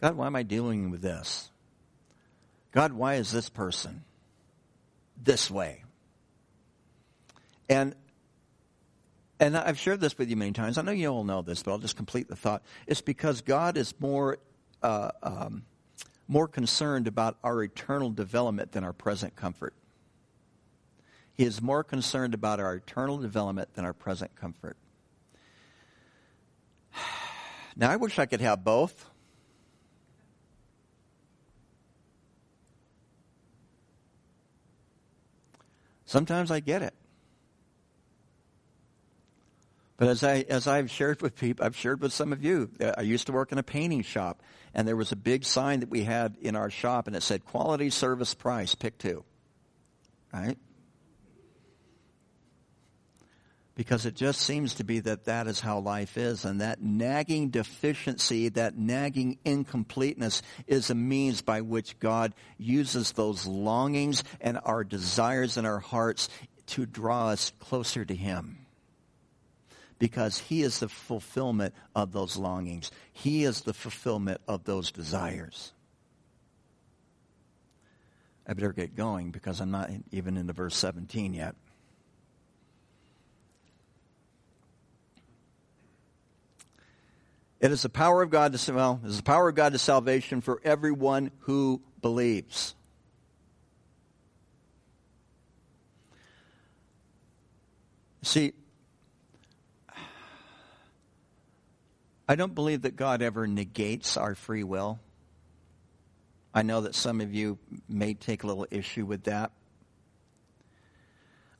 God, 0.00 0.16
why 0.16 0.26
am 0.26 0.36
I 0.36 0.42
dealing 0.42 0.90
with 0.90 1.02
this? 1.02 1.50
God, 2.72 2.92
why 2.92 3.14
is 3.14 3.30
this 3.30 3.48
person 3.48 4.04
this 5.22 5.50
way? 5.50 5.84
And 7.68 7.94
and 9.38 9.56
I've 9.56 9.78
shared 9.78 10.00
this 10.00 10.18
with 10.18 10.28
you 10.28 10.36
many 10.36 10.52
times. 10.52 10.76
I 10.76 10.82
know 10.82 10.92
you 10.92 11.08
all 11.08 11.24
know 11.24 11.40
this, 11.40 11.62
but 11.62 11.70
I'll 11.70 11.78
just 11.78 11.96
complete 11.96 12.28
the 12.28 12.36
thought. 12.36 12.62
It's 12.86 13.00
because 13.00 13.40
God 13.40 13.78
is 13.78 13.94
more 13.98 14.36
uh, 14.82 15.12
um, 15.22 15.64
more 16.30 16.46
concerned 16.46 17.08
about 17.08 17.36
our 17.42 17.60
eternal 17.64 18.08
development 18.08 18.70
than 18.70 18.84
our 18.84 18.92
present 18.92 19.34
comfort. 19.34 19.74
He 21.34 21.42
is 21.42 21.60
more 21.60 21.82
concerned 21.82 22.34
about 22.34 22.60
our 22.60 22.76
eternal 22.76 23.18
development 23.18 23.74
than 23.74 23.84
our 23.84 23.92
present 23.92 24.36
comfort. 24.36 24.76
Now, 27.76 27.90
I 27.90 27.96
wish 27.96 28.18
I 28.18 28.26
could 28.26 28.40
have 28.40 28.62
both. 28.62 29.06
Sometimes 36.04 36.50
I 36.50 36.60
get 36.60 36.82
it. 36.82 36.94
But 40.00 40.08
as 40.08 40.24
I 40.24 40.46
as 40.48 40.66
I've 40.66 40.90
shared 40.90 41.20
with 41.20 41.36
people, 41.36 41.62
I've 41.62 41.76
shared 41.76 42.00
with 42.00 42.14
some 42.14 42.32
of 42.32 42.42
you. 42.42 42.70
Uh, 42.80 42.92
I 42.96 43.02
used 43.02 43.26
to 43.26 43.32
work 43.32 43.52
in 43.52 43.58
a 43.58 43.62
painting 43.62 44.00
shop, 44.00 44.42
and 44.72 44.88
there 44.88 44.96
was 44.96 45.12
a 45.12 45.16
big 45.16 45.44
sign 45.44 45.80
that 45.80 45.90
we 45.90 46.04
had 46.04 46.38
in 46.40 46.56
our 46.56 46.70
shop, 46.70 47.06
and 47.06 47.14
it 47.14 47.22
said 47.22 47.44
"Quality 47.44 47.90
Service 47.90 48.32
Price, 48.32 48.74
Pick 48.74 48.96
Two. 48.96 49.24
Right? 50.32 50.56
Because 53.74 54.06
it 54.06 54.14
just 54.14 54.40
seems 54.40 54.76
to 54.76 54.84
be 54.84 55.00
that 55.00 55.26
that 55.26 55.46
is 55.46 55.60
how 55.60 55.80
life 55.80 56.16
is, 56.16 56.46
and 56.46 56.62
that 56.62 56.80
nagging 56.80 57.50
deficiency, 57.50 58.48
that 58.48 58.78
nagging 58.78 59.38
incompleteness, 59.44 60.40
is 60.66 60.88
a 60.88 60.94
means 60.94 61.42
by 61.42 61.60
which 61.60 61.98
God 61.98 62.34
uses 62.56 63.12
those 63.12 63.46
longings 63.46 64.24
and 64.40 64.58
our 64.64 64.82
desires 64.82 65.58
in 65.58 65.66
our 65.66 65.78
hearts 65.78 66.30
to 66.68 66.86
draw 66.86 67.28
us 67.28 67.52
closer 67.60 68.02
to 68.02 68.14
Him 68.14 68.59
because 70.00 70.38
He 70.38 70.62
is 70.62 70.80
the 70.80 70.88
fulfillment 70.88 71.72
of 71.94 72.10
those 72.10 72.36
longings. 72.36 72.90
He 73.12 73.44
is 73.44 73.60
the 73.60 73.74
fulfillment 73.74 74.40
of 74.48 74.64
those 74.64 74.90
desires. 74.90 75.72
I 78.48 78.54
better 78.54 78.72
get 78.72 78.96
going 78.96 79.30
because 79.30 79.60
I'm 79.60 79.70
not 79.70 79.90
even 80.10 80.36
into 80.36 80.52
verse 80.52 80.74
17 80.74 81.34
yet. 81.34 81.54
It 87.60 87.70
is 87.70 87.82
the 87.82 87.90
power 87.90 88.22
of 88.22 88.30
God 88.30 88.54
to 88.54 88.72
well, 88.72 89.00
it 89.04 89.08
is 89.08 89.18
the 89.18 89.22
power 89.22 89.50
of 89.50 89.54
God 89.54 89.72
to 89.74 89.78
salvation 89.78 90.40
for 90.40 90.62
everyone 90.64 91.30
who 91.40 91.82
believes. 92.00 92.74
See, 98.22 98.52
I 102.30 102.36
don't 102.36 102.54
believe 102.54 102.82
that 102.82 102.94
God 102.94 103.22
ever 103.22 103.48
negates 103.48 104.16
our 104.16 104.36
free 104.36 104.62
will. 104.62 105.00
I 106.54 106.62
know 106.62 106.82
that 106.82 106.94
some 106.94 107.20
of 107.20 107.34
you 107.34 107.58
may 107.88 108.14
take 108.14 108.44
a 108.44 108.46
little 108.46 108.68
issue 108.70 109.04
with 109.04 109.24
that. 109.24 109.50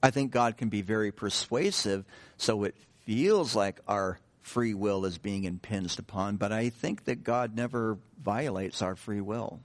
I 0.00 0.12
think 0.12 0.30
God 0.30 0.56
can 0.56 0.68
be 0.68 0.82
very 0.82 1.10
persuasive, 1.10 2.04
so 2.36 2.62
it 2.62 2.76
feels 3.04 3.56
like 3.56 3.80
our 3.88 4.20
free 4.42 4.72
will 4.72 5.04
is 5.06 5.18
being 5.18 5.42
impinged 5.42 5.98
upon, 5.98 6.36
but 6.36 6.52
I 6.52 6.68
think 6.68 7.06
that 7.06 7.24
God 7.24 7.56
never 7.56 7.98
violates 8.22 8.80
our 8.80 8.94
free 8.94 9.20
will. 9.20 9.58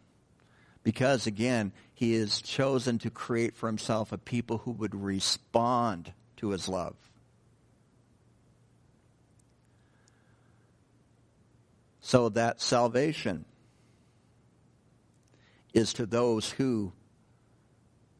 Because 0.84 1.28
again, 1.28 1.72
he 1.94 2.15
has 2.15 2.41
chosen 2.41 2.98
to 2.98 3.12
create 3.12 3.56
for 3.56 3.68
himself 3.68 4.12
a 4.12 4.18
people 4.18 4.58
who 4.58 4.72
would 4.72 4.96
respond 4.96 6.13
to 6.38 6.50
his 6.50 6.68
love. 6.68 6.96
So 12.06 12.30
that 12.30 12.62
salvation 12.62 13.46
is 15.74 15.94
to 15.94 16.06
those 16.06 16.52
who 16.52 16.94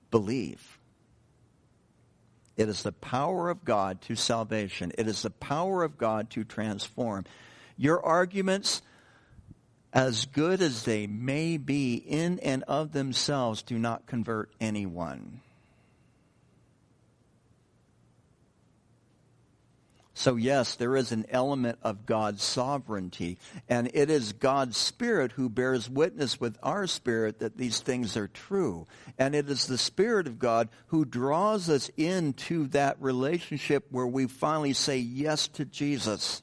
believe. 0.10 0.80
It 2.58 2.68
is 2.68 2.82
the 2.82 2.94
power 2.94 3.48
of 3.52 3.64
God 3.64 4.02
to 4.02 4.16
salvation. 4.16 4.92
It 4.98 5.08
is 5.08 5.22
the 5.22 5.30
power 5.30 5.84
of 5.84 6.00
God 6.00 6.32
to 6.32 6.44
transform. 6.44 7.26
Your 7.78 8.04
arguments, 8.04 8.82
as 9.94 10.26
good 10.26 10.64
as 10.64 10.82
they 10.82 11.06
may 11.06 11.58
be 11.58 11.94
in 11.94 12.40
and 12.40 12.64
of 12.64 12.92
themselves, 12.92 13.62
do 13.62 13.78
not 13.78 14.08
convert 14.08 14.50
anyone. 14.60 15.42
So, 20.18 20.38
yes, 20.38 20.76
there 20.76 20.96
is 20.96 21.12
an 21.12 21.26
element 21.28 21.78
of 21.84 22.06
God's 22.06 22.42
sovereignty, 22.42 23.38
and 23.68 23.92
it 23.94 24.10
is 24.10 24.32
God's 24.32 24.78
Spirit 24.78 25.34
who 25.34 25.50
bears 25.50 25.90
witness 25.90 26.40
with 26.40 26.58
our 26.64 26.88
spirit 26.88 27.40
that 27.40 27.58
these 27.58 27.82
things 27.82 28.16
are 28.16 28.30
true. 28.30 28.88
And 29.20 29.36
it 29.36 29.50
is 29.50 29.68
the 29.68 29.78
Spirit 29.78 30.26
of 30.26 30.40
God 30.40 30.70
who 30.88 31.04
draws 31.04 31.70
us 31.70 31.92
into 31.98 32.68
that 32.68 32.96
relationship 33.02 33.88
where 33.92 34.08
we 34.08 34.28
finally 34.28 34.72
say 34.72 35.00
yes 35.00 35.50
to 35.50 35.66
Jesus. 35.66 36.42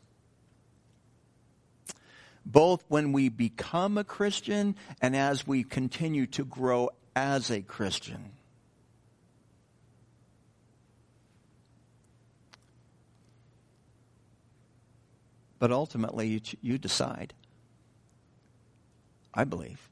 Both 2.45 2.85
when 2.89 3.13
we 3.13 3.31
become 3.31 3.97
a 3.97 4.05
Christian 4.05 4.77
and 5.01 5.17
as 5.17 5.47
we 5.47 5.65
continue 5.65 6.27
to 6.27 6.45
grow 6.45 6.91
as 7.17 7.51
a 7.51 7.63
Christian. 7.63 8.33
But 15.63 15.71
ultimately, 15.71 16.27
you, 16.27 16.41
you 16.61 16.77
decide. 16.77 17.35
I 19.33 19.45
believe. 19.45 19.89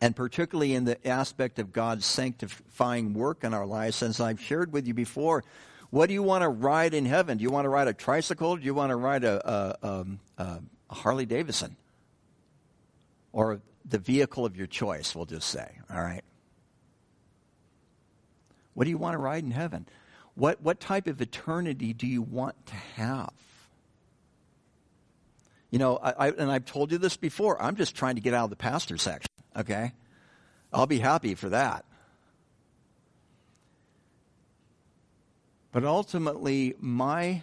And 0.00 0.14
particularly 0.14 0.74
in 0.74 0.84
the 0.84 1.04
aspect 1.04 1.58
of 1.58 1.72
God's 1.72 2.06
sanctifying 2.06 3.12
work 3.12 3.42
in 3.42 3.52
our 3.52 3.66
lives, 3.66 4.00
as 4.00 4.20
I've 4.20 4.40
shared 4.40 4.72
with 4.72 4.86
you 4.86 4.94
before, 4.94 5.42
what 5.90 6.06
do 6.06 6.12
you 6.12 6.22
want 6.22 6.42
to 6.42 6.48
ride 6.48 6.94
in 6.94 7.04
heaven? 7.04 7.38
Do 7.38 7.42
you 7.42 7.50
want 7.50 7.64
to 7.64 7.68
ride 7.68 7.88
a 7.88 7.94
tricycle? 7.94 8.58
Do 8.58 8.62
you 8.62 8.74
want 8.74 8.90
to 8.90 8.96
ride 8.96 9.24
a, 9.24 9.76
a, 9.82 9.88
um, 9.88 10.20
a, 10.38 10.60
a 10.88 10.94
Harley 10.94 11.26
Davidson? 11.26 11.74
Or 13.32 13.60
the 13.84 13.98
vehicle 13.98 14.46
of 14.46 14.56
your 14.56 14.68
choice, 14.68 15.16
we'll 15.16 15.26
just 15.26 15.48
say, 15.48 15.68
all 15.92 16.00
right? 16.00 16.22
What 18.74 18.84
do 18.84 18.90
you 18.90 18.98
want 18.98 19.14
to 19.14 19.18
ride 19.18 19.42
in 19.42 19.50
heaven? 19.50 19.88
What, 20.34 20.60
what 20.62 20.80
type 20.80 21.06
of 21.06 21.20
eternity 21.20 21.92
do 21.92 22.06
you 22.06 22.22
want 22.22 22.66
to 22.66 22.74
have? 22.96 23.32
You 25.70 25.78
know, 25.78 25.96
I, 25.96 26.10
I, 26.10 26.30
and 26.30 26.50
I've 26.50 26.64
told 26.64 26.92
you 26.92 26.98
this 26.98 27.16
before, 27.16 27.60
I'm 27.60 27.76
just 27.76 27.94
trying 27.94 28.14
to 28.16 28.20
get 28.20 28.34
out 28.34 28.44
of 28.44 28.50
the 28.50 28.56
pastor 28.56 28.96
section, 28.96 29.28
okay? 29.56 29.92
I'll 30.72 30.86
be 30.86 30.98
happy 30.98 31.34
for 31.34 31.48
that. 31.48 31.84
But 35.72 35.84
ultimately, 35.84 36.74
my 36.78 37.42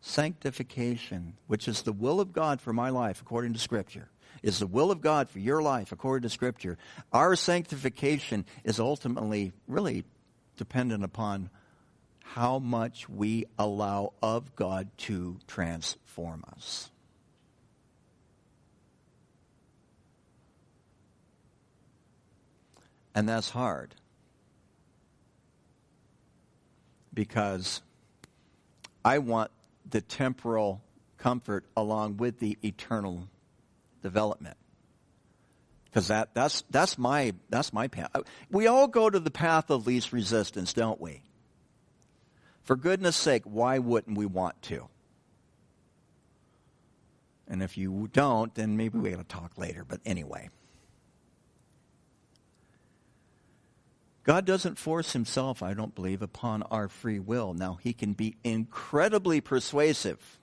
sanctification, 0.00 1.34
which 1.46 1.68
is 1.68 1.82
the 1.82 1.92
will 1.92 2.20
of 2.20 2.32
God 2.32 2.60
for 2.60 2.72
my 2.72 2.90
life 2.90 3.20
according 3.20 3.52
to 3.52 3.58
Scripture, 3.60 4.08
is 4.42 4.58
the 4.58 4.66
will 4.66 4.90
of 4.90 5.00
God 5.00 5.30
for 5.30 5.38
your 5.38 5.62
life 5.62 5.92
according 5.92 6.22
to 6.22 6.30
Scripture. 6.30 6.78
Our 7.12 7.36
sanctification 7.36 8.44
is 8.64 8.80
ultimately 8.80 9.52
really 9.68 10.04
dependent 10.56 11.04
upon 11.04 11.50
how 12.34 12.60
much 12.60 13.08
we 13.08 13.44
allow 13.58 14.12
of 14.22 14.54
God 14.54 14.88
to 14.96 15.36
transform 15.48 16.44
us. 16.52 16.90
And 23.16 23.28
that's 23.28 23.50
hard. 23.50 23.96
Because 27.12 27.82
I 29.04 29.18
want 29.18 29.50
the 29.88 30.00
temporal 30.00 30.82
comfort 31.18 31.64
along 31.76 32.18
with 32.18 32.38
the 32.38 32.56
eternal 32.62 33.28
development. 34.02 34.56
Because 35.86 36.06
that, 36.06 36.32
that's, 36.34 36.62
that's, 36.70 36.96
my, 36.96 37.34
that's 37.48 37.72
my 37.72 37.88
path. 37.88 38.10
We 38.52 38.68
all 38.68 38.86
go 38.86 39.10
to 39.10 39.18
the 39.18 39.32
path 39.32 39.70
of 39.70 39.88
least 39.88 40.12
resistance, 40.12 40.72
don't 40.72 41.00
we? 41.00 41.22
For 42.70 42.76
goodness 42.76 43.16
sake, 43.16 43.42
why 43.42 43.80
wouldn't 43.80 44.16
we 44.16 44.26
want 44.26 44.62
to? 44.62 44.86
And 47.48 47.64
if 47.64 47.76
you 47.76 48.08
don't, 48.12 48.54
then 48.54 48.76
maybe 48.76 48.96
we 48.96 49.10
got 49.10 49.16
to 49.16 49.24
talk 49.24 49.58
later. 49.58 49.84
But 49.84 49.98
anyway. 50.06 50.50
God 54.22 54.44
doesn't 54.44 54.78
force 54.78 55.14
himself, 55.14 55.64
I 55.64 55.74
don't 55.74 55.96
believe, 55.96 56.22
upon 56.22 56.62
our 56.62 56.86
free 56.86 57.18
will. 57.18 57.54
Now, 57.54 57.80
he 57.82 57.92
can 57.92 58.12
be 58.12 58.36
incredibly 58.44 59.40
persuasive. 59.40 60.38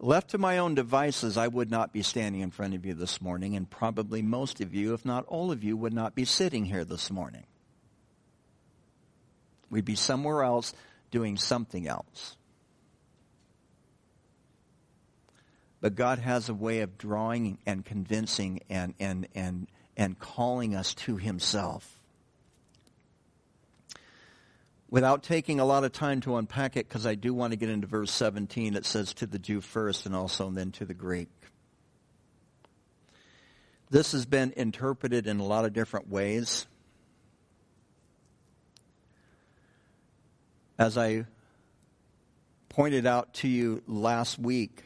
Left 0.00 0.30
to 0.30 0.38
my 0.38 0.58
own 0.58 0.76
devices, 0.76 1.36
I 1.36 1.48
would 1.48 1.70
not 1.70 1.92
be 1.92 2.02
standing 2.02 2.40
in 2.40 2.52
front 2.52 2.74
of 2.74 2.86
you 2.86 2.94
this 2.94 3.20
morning, 3.20 3.56
and 3.56 3.68
probably 3.68 4.22
most 4.22 4.60
of 4.60 4.72
you, 4.72 4.94
if 4.94 5.04
not 5.04 5.24
all 5.26 5.50
of 5.50 5.64
you, 5.64 5.76
would 5.76 5.92
not 5.92 6.14
be 6.14 6.24
sitting 6.24 6.64
here 6.64 6.84
this 6.84 7.10
morning. 7.10 7.44
We'd 9.70 9.84
be 9.84 9.96
somewhere 9.96 10.44
else 10.44 10.72
doing 11.10 11.36
something 11.36 11.88
else. 11.88 12.36
But 15.80 15.96
God 15.96 16.20
has 16.20 16.48
a 16.48 16.54
way 16.54 16.80
of 16.80 16.96
drawing 16.96 17.58
and 17.66 17.84
convincing 17.84 18.60
and, 18.70 18.94
and, 19.00 19.26
and, 19.34 19.66
and 19.96 20.18
calling 20.18 20.76
us 20.76 20.94
to 20.94 21.16
Himself 21.16 21.97
without 24.90 25.22
taking 25.22 25.60
a 25.60 25.64
lot 25.64 25.84
of 25.84 25.92
time 25.92 26.20
to 26.22 26.36
unpack 26.36 26.76
it, 26.76 26.88
because 26.88 27.06
I 27.06 27.14
do 27.14 27.34
want 27.34 27.52
to 27.52 27.56
get 27.56 27.68
into 27.68 27.86
verse 27.86 28.10
17, 28.10 28.74
it 28.74 28.86
says 28.86 29.12
to 29.14 29.26
the 29.26 29.38
Jew 29.38 29.60
first 29.60 30.06
and 30.06 30.14
also 30.14 30.48
and 30.48 30.56
then 30.56 30.72
to 30.72 30.84
the 30.84 30.94
Greek. 30.94 31.28
This 33.90 34.12
has 34.12 34.26
been 34.26 34.52
interpreted 34.56 35.26
in 35.26 35.40
a 35.40 35.44
lot 35.44 35.64
of 35.64 35.72
different 35.72 36.08
ways. 36.08 36.66
As 40.78 40.96
I 40.96 41.24
pointed 42.68 43.06
out 43.06 43.34
to 43.34 43.48
you 43.48 43.82
last 43.86 44.38
week, 44.38 44.84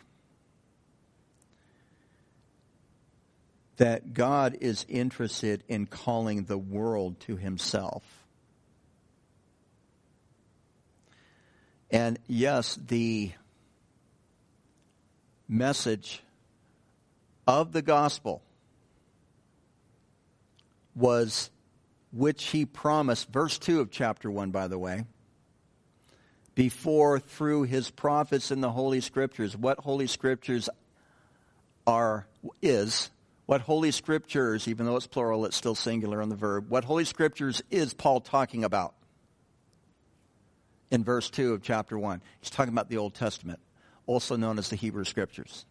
that 3.76 4.14
God 4.14 4.56
is 4.60 4.86
interested 4.88 5.64
in 5.68 5.86
calling 5.86 6.44
the 6.44 6.58
world 6.58 7.18
to 7.20 7.36
himself. 7.36 8.21
And 11.92 12.18
yes, 12.26 12.78
the 12.88 13.32
message 15.46 16.22
of 17.46 17.72
the 17.72 17.82
gospel 17.82 18.40
was 20.94 21.50
which 22.12 22.44
he 22.44 22.64
promised, 22.64 23.30
verse 23.30 23.58
2 23.58 23.80
of 23.80 23.90
chapter 23.90 24.30
1, 24.30 24.50
by 24.50 24.68
the 24.68 24.78
way, 24.78 25.04
before 26.54 27.18
through 27.18 27.64
his 27.64 27.90
prophets 27.90 28.50
in 28.50 28.62
the 28.62 28.70
Holy 28.70 29.00
Scriptures. 29.00 29.54
What 29.54 29.78
Holy 29.78 30.06
Scriptures 30.06 30.70
are, 31.86 32.26
is, 32.62 33.10
what 33.44 33.60
Holy 33.62 33.90
Scriptures, 33.90 34.66
even 34.66 34.86
though 34.86 34.96
it's 34.96 35.06
plural, 35.06 35.44
it's 35.44 35.56
still 35.56 35.74
singular 35.74 36.22
on 36.22 36.30
the 36.30 36.36
verb, 36.36 36.70
what 36.70 36.84
Holy 36.84 37.04
Scriptures 37.04 37.62
is 37.70 37.92
Paul 37.92 38.20
talking 38.20 38.64
about? 38.64 38.94
In 40.92 41.02
verse 41.02 41.30
2 41.30 41.54
of 41.54 41.62
chapter 41.62 41.98
1. 41.98 42.22
He's 42.40 42.50
talking 42.50 42.72
about 42.72 42.90
the 42.90 42.98
Old 42.98 43.14
Testament, 43.14 43.58
also 44.06 44.36
known 44.36 44.58
as 44.58 44.68
the 44.68 44.76
Hebrew 44.76 45.04
Scriptures. 45.04 45.64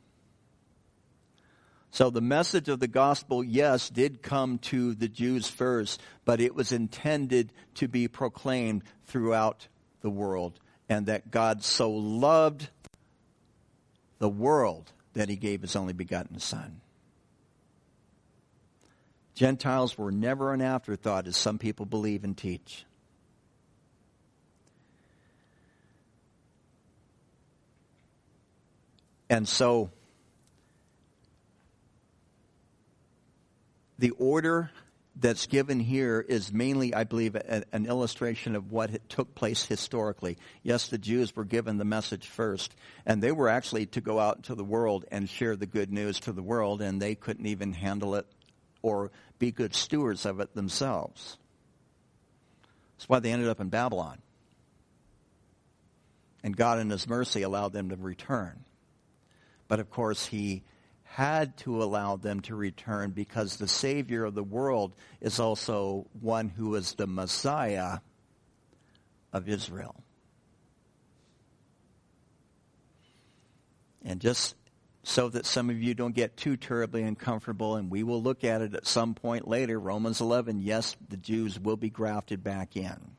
So 1.92 2.10
the 2.10 2.22
message 2.22 2.70
of 2.70 2.80
the 2.80 2.88
gospel, 2.88 3.44
yes, 3.44 3.90
did 3.90 4.24
come 4.24 4.58
to 4.60 4.96
the 4.96 5.08
Jews 5.08 5.48
first, 5.48 6.02
but 6.26 6.42
it 6.42 6.56
was 6.56 6.72
intended 6.72 7.54
to 7.76 7.88
be 7.88 8.08
proclaimed 8.08 8.84
throughout 9.06 9.68
the 10.02 10.10
world. 10.10 10.60
And 10.90 11.06
that 11.06 11.32
God 11.32 11.64
so 11.64 11.92
loved 11.92 12.70
the 14.18 14.30
world 14.30 14.92
that 15.14 15.30
he 15.30 15.36
gave 15.36 15.62
his 15.62 15.76
only 15.76 15.94
begotten 15.94 16.40
Son. 16.40 16.82
Gentiles 19.36 19.98
were 19.98 20.12
never 20.12 20.54
an 20.54 20.62
afterthought, 20.62 21.28
as 21.28 21.38
some 21.38 21.58
people 21.58 21.86
believe 21.86 22.24
and 22.24 22.38
teach. 22.38 22.86
And 29.32 29.48
so 29.48 29.90
the 33.98 34.10
order 34.12 34.72
that's 35.16 35.48
given 35.48 35.80
here 35.80 36.20
is 36.20 36.52
mainly, 36.52 36.94
I 36.94 37.06
believe, 37.06 37.36
a, 37.36 37.64
an 37.72 37.86
illustration 37.86 38.58
of 38.58 38.74
what 38.74 39.08
took 39.08 39.34
place 39.34 39.64
historically. 39.64 40.38
Yes, 40.64 40.90
the 40.90 40.98
Jews 40.98 41.34
were 41.34 41.46
given 41.46 41.78
the 41.78 41.86
message 41.86 42.28
first, 42.28 42.76
and 43.06 43.24
they 43.24 43.32
were 43.32 43.48
actually 43.48 43.86
to 43.88 44.02
go 44.02 44.20
out 44.20 44.36
into 44.36 44.54
the 44.54 44.66
world 44.66 45.06
and 45.12 45.30
share 45.30 45.56
the 45.56 45.66
good 45.66 45.94
news 45.94 46.20
to 46.22 46.34
the 46.34 46.44
world, 46.44 46.82
and 46.82 47.02
they 47.02 47.16
couldn't 47.16 47.46
even 47.46 47.72
handle 47.72 48.16
it 48.16 48.28
or 48.82 49.12
be 49.40 49.52
good 49.52 49.74
stewards 49.74 50.26
of 50.26 50.42
it 50.42 50.54
themselves. 50.56 51.38
That's 52.98 53.08
why 53.08 53.20
they 53.20 53.32
ended 53.32 53.48
up 53.48 53.62
in 53.62 53.70
Babylon. 53.70 54.18
And 56.44 56.58
God, 56.58 56.80
in 56.80 56.90
His 56.90 57.08
mercy, 57.08 57.44
allowed 57.44 57.72
them 57.72 57.90
to 57.92 57.96
return. 57.96 58.66
But 59.72 59.80
of 59.80 59.90
course, 59.90 60.26
He 60.26 60.64
had 61.04 61.56
to 61.60 61.82
allow 61.82 62.18
them 62.18 62.42
to 62.42 62.56
return 62.58 63.12
because 63.12 63.56
the 63.56 63.70
Savior 63.70 64.26
of 64.26 64.36
the 64.36 64.44
world 64.44 64.94
is 65.22 65.40
also 65.40 66.08
one 66.20 66.50
who 66.50 66.76
is 66.76 66.96
the 66.96 67.08
Messiah 67.08 68.00
of 69.32 69.48
Israel. 69.48 70.04
And 74.04 74.20
just 74.20 74.56
so 75.04 75.30
that 75.30 75.46
some 75.46 75.70
of 75.70 75.82
you 75.82 75.94
don't 75.94 76.14
get 76.14 76.36
too 76.36 76.58
terribly 76.58 77.04
uncomfortable, 77.04 77.78
and 77.78 77.90
we 77.90 78.04
will 78.04 78.22
look 78.22 78.44
at 78.44 78.62
it 78.62 78.76
at 78.76 78.86
some 78.86 79.14
point 79.14 79.48
later, 79.48 79.80
Romans 79.80 80.20
11, 80.20 80.60
yes, 80.60 80.98
the 81.08 81.16
Jews 81.16 81.58
will 81.58 81.78
be 81.78 81.90
grafted 81.90 82.44
back 82.44 82.76
in. 82.76 83.16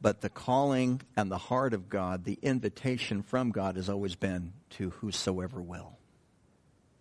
But 0.00 0.22
the 0.22 0.30
calling 0.30 1.02
and 1.16 1.30
the 1.30 1.38
heart 1.38 1.74
of 1.74 1.88
God, 1.88 2.24
the 2.24 2.38
invitation 2.42 3.22
from 3.22 3.50
God 3.50 3.76
has 3.76 3.88
always 3.88 4.14
been 4.14 4.54
to 4.70 4.90
whosoever 4.90 5.60
will. 5.60 5.98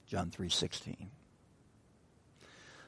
John 0.05 0.31
3:16. 0.31 1.09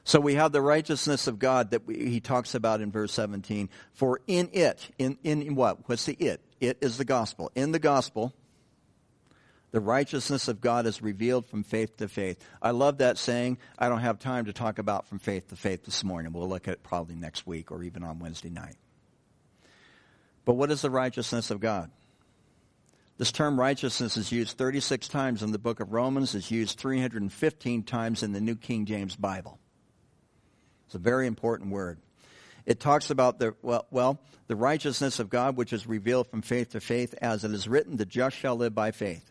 So 0.04 0.18
we 0.18 0.34
have 0.34 0.50
the 0.50 0.60
righteousness 0.60 1.28
of 1.28 1.38
God 1.38 1.70
that 1.70 1.86
we, 1.86 2.10
he 2.10 2.20
talks 2.20 2.54
about 2.54 2.80
in 2.80 2.90
verse 2.90 3.12
17. 3.12 3.68
For 3.92 4.20
in 4.26 4.50
it, 4.52 4.90
in, 4.98 5.16
in 5.22 5.54
what? 5.54 5.88
What's 5.88 6.06
the 6.06 6.14
it? 6.14 6.40
It 6.60 6.78
is 6.80 6.96
the 6.96 7.04
gospel. 7.04 7.52
In 7.54 7.70
the 7.70 7.78
gospel, 7.78 8.34
the 9.70 9.80
righteousness 9.80 10.48
of 10.48 10.60
God 10.60 10.86
is 10.86 11.00
revealed 11.00 11.46
from 11.46 11.62
faith 11.62 11.96
to 11.98 12.08
faith. 12.08 12.44
I 12.60 12.72
love 12.72 12.98
that 12.98 13.16
saying. 13.16 13.58
I 13.78 13.88
don't 13.88 14.00
have 14.00 14.18
time 14.18 14.46
to 14.46 14.52
talk 14.52 14.78
about 14.78 15.06
from 15.06 15.18
faith 15.18 15.48
to 15.48 15.56
faith 15.56 15.84
this 15.84 16.02
morning. 16.02 16.32
We'll 16.32 16.48
look 16.48 16.66
at 16.66 16.74
it 16.74 16.82
probably 16.82 17.14
next 17.14 17.46
week 17.46 17.70
or 17.70 17.82
even 17.82 18.02
on 18.02 18.18
Wednesday 18.18 18.50
night. 18.50 18.76
But 20.44 20.54
what 20.54 20.70
is 20.70 20.82
the 20.82 20.90
righteousness 20.90 21.50
of 21.50 21.60
God? 21.60 21.90
This 23.18 23.30
term 23.30 23.58
righteousness 23.58 24.16
is 24.16 24.32
used 24.32 24.56
36 24.56 25.06
times 25.08 25.42
in 25.42 25.52
the 25.52 25.58
book 25.58 25.80
of 25.80 25.92
Romans, 25.92 26.34
is 26.34 26.50
used 26.50 26.78
315 26.78 27.82
times 27.84 28.22
in 28.22 28.32
the 28.32 28.40
New 28.40 28.56
King 28.56 28.84
James 28.84 29.14
Bible. 29.14 29.58
It's 30.86 30.94
a 30.94 30.98
very 30.98 31.26
important 31.26 31.70
word. 31.70 31.98
It 32.66 32.80
talks 32.80 33.10
about 33.10 33.38
the 33.38 33.54
well, 33.62 33.86
well, 33.90 34.20
the 34.46 34.56
righteousness 34.56 35.18
of 35.18 35.30
God 35.30 35.56
which 35.56 35.72
is 35.72 35.86
revealed 35.86 36.28
from 36.28 36.42
faith 36.42 36.70
to 36.70 36.80
faith 36.80 37.14
as 37.20 37.44
it 37.44 37.52
is 37.52 37.68
written 37.68 37.96
the 37.96 38.06
just 38.06 38.36
shall 38.36 38.56
live 38.56 38.74
by 38.74 38.90
faith. 38.90 39.30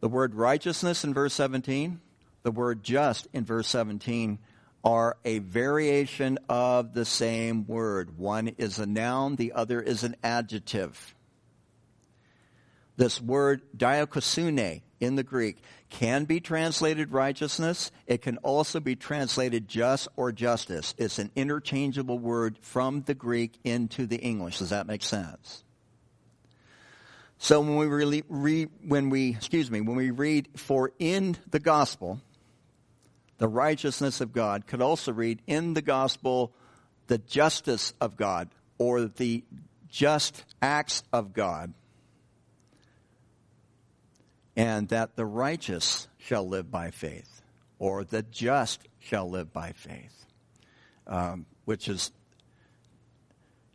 The 0.00 0.08
word 0.08 0.34
righteousness 0.34 1.04
in 1.04 1.14
verse 1.14 1.34
17, 1.34 2.00
the 2.42 2.50
word 2.50 2.82
just 2.82 3.28
in 3.32 3.44
verse 3.44 3.68
17 3.68 4.38
are 4.84 5.16
a 5.24 5.38
variation 5.38 6.38
of 6.48 6.94
the 6.94 7.04
same 7.04 7.66
word. 7.66 8.16
One 8.18 8.48
is 8.58 8.78
a 8.78 8.86
noun, 8.86 9.36
the 9.36 9.52
other 9.52 9.80
is 9.80 10.04
an 10.04 10.16
adjective. 10.22 11.14
This 12.96 13.20
word 13.20 13.62
dikaiosune 13.76 14.82
in 15.00 15.14
the 15.14 15.22
Greek 15.22 15.58
can 15.88 16.24
be 16.24 16.40
translated 16.40 17.12
righteousness. 17.12 17.92
It 18.06 18.22
can 18.22 18.38
also 18.38 18.80
be 18.80 18.96
translated 18.96 19.68
just 19.68 20.08
or 20.16 20.32
justice. 20.32 20.94
It's 20.98 21.18
an 21.18 21.30
interchangeable 21.36 22.18
word 22.18 22.58
from 22.60 23.02
the 23.02 23.14
Greek 23.14 23.58
into 23.62 24.06
the 24.06 24.16
English. 24.16 24.58
Does 24.58 24.70
that 24.70 24.86
make 24.86 25.02
sense? 25.02 25.62
So 27.38 27.60
when 27.60 27.76
we 27.76 27.86
really 27.86 28.24
read, 28.28 28.70
when 28.84 29.10
we, 29.10 29.30
excuse 29.30 29.70
me, 29.70 29.80
when 29.80 29.96
we 29.96 30.10
read 30.10 30.48
for 30.56 30.90
in 30.98 31.36
the 31.48 31.60
gospel, 31.60 32.20
the 33.38 33.48
righteousness 33.48 34.20
of 34.20 34.32
God, 34.32 34.66
could 34.66 34.82
also 34.82 35.12
read 35.12 35.40
in 35.46 35.74
the 35.74 35.82
gospel 35.82 36.52
the 37.06 37.18
justice 37.18 37.94
of 38.00 38.16
God 38.16 38.48
or 38.78 39.04
the 39.06 39.44
just 39.88 40.44
acts 40.60 41.02
of 41.12 41.32
God, 41.32 41.72
and 44.56 44.88
that 44.88 45.16
the 45.16 45.24
righteous 45.24 46.08
shall 46.18 46.46
live 46.46 46.70
by 46.70 46.90
faith, 46.90 47.42
or 47.78 48.04
the 48.04 48.22
just 48.22 48.86
shall 48.98 49.30
live 49.30 49.52
by 49.52 49.72
faith, 49.72 50.26
um, 51.06 51.46
which 51.64 51.88
is 51.88 52.12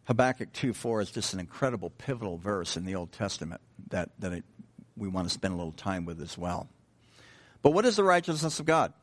Habakkuk 0.05 0.51
2 0.51 0.73
4 0.73 1.01
is 1.01 1.11
just 1.11 1.33
an 1.33 1.39
incredible 1.39 1.89
pivotal 1.89 2.37
verse 2.37 2.75
in 2.75 2.85
the 2.85 2.95
Old 2.95 3.11
Testament 3.11 3.61
that, 3.89 4.09
that 4.19 4.33
it, 4.33 4.43
we 4.97 5.07
want 5.07 5.27
to 5.27 5.33
spend 5.33 5.53
a 5.53 5.57
little 5.57 5.71
time 5.71 6.05
with 6.05 6.21
as 6.21 6.37
well. 6.37 6.67
But 7.61 7.71
what 7.71 7.85
is 7.85 7.95
the 7.95 8.03
righteousness 8.03 8.59
of 8.59 8.65
God? 8.65 8.93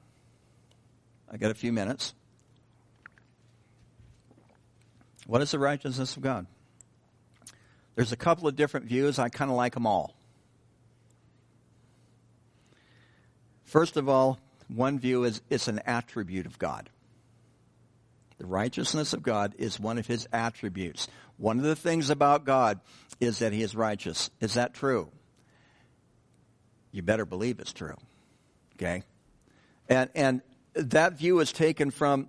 I 1.30 1.36
got 1.36 1.50
a 1.50 1.54
few 1.54 1.72
minutes. 1.72 2.14
What 5.26 5.42
is 5.42 5.52
the 5.52 5.58
righteousness 5.58 6.16
of 6.16 6.22
God? 6.22 6.46
There's 7.94 8.12
a 8.12 8.16
couple 8.16 8.48
of 8.48 8.56
different 8.56 8.86
views. 8.86 9.18
I 9.18 9.28
kind 9.28 9.50
of 9.50 9.56
like 9.56 9.74
them 9.74 9.86
all. 9.86 10.14
First 13.64 13.96
of 13.96 14.08
all, 14.08 14.40
one 14.66 14.98
view 14.98 15.24
is 15.24 15.40
it's 15.48 15.68
an 15.68 15.80
attribute 15.86 16.46
of 16.46 16.58
God. 16.58 16.90
The 18.38 18.46
righteousness 18.46 19.12
of 19.12 19.22
God 19.22 19.54
is 19.58 19.78
one 19.78 19.98
of 19.98 20.06
his 20.06 20.26
attributes. 20.32 21.06
One 21.36 21.58
of 21.58 21.64
the 21.64 21.76
things 21.76 22.10
about 22.10 22.44
God 22.44 22.80
is 23.20 23.38
that 23.40 23.52
he 23.52 23.62
is 23.62 23.76
righteous. 23.76 24.30
Is 24.40 24.54
that 24.54 24.74
true? 24.74 25.10
You 26.90 27.02
better 27.02 27.26
believe 27.26 27.60
it's 27.60 27.72
true. 27.72 27.96
Okay? 28.76 29.02
And 29.88 30.10
and 30.14 30.40
that 30.80 31.14
view 31.14 31.40
is 31.40 31.52
taken 31.52 31.90
from 31.90 32.28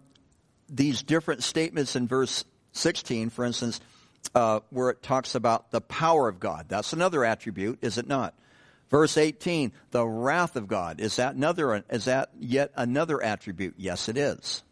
these 0.70 1.04
different 1.04 1.44
statements 1.44 1.96
in 1.96 2.08
verse 2.08 2.46
16, 2.74 3.30
for 3.30 3.46
instance, 3.46 3.80
uh, 4.36 4.62
where 4.70 4.90
it 4.90 5.02
talks 5.02 5.36
about 5.36 5.72
the 5.72 5.82
power 5.82 6.28
of 6.28 6.40
God. 6.40 6.68
That's 6.70 6.94
another 6.94 7.26
attribute, 7.26 7.80
is 7.82 7.98
it 7.98 8.08
not? 8.08 8.34
Verse 8.90 9.18
18, 9.18 9.72
the 9.92 10.06
wrath 10.06 10.56
of 10.56 10.68
God. 10.68 11.00
Is 11.00 11.16
that 11.16 11.36
another, 11.36 11.84
is 11.90 12.06
that 12.06 12.30
yet 12.40 12.72
another 12.76 13.22
attribute? 13.22 13.76
Yes, 13.78 14.10
it 14.10 14.18
is. 14.18 14.64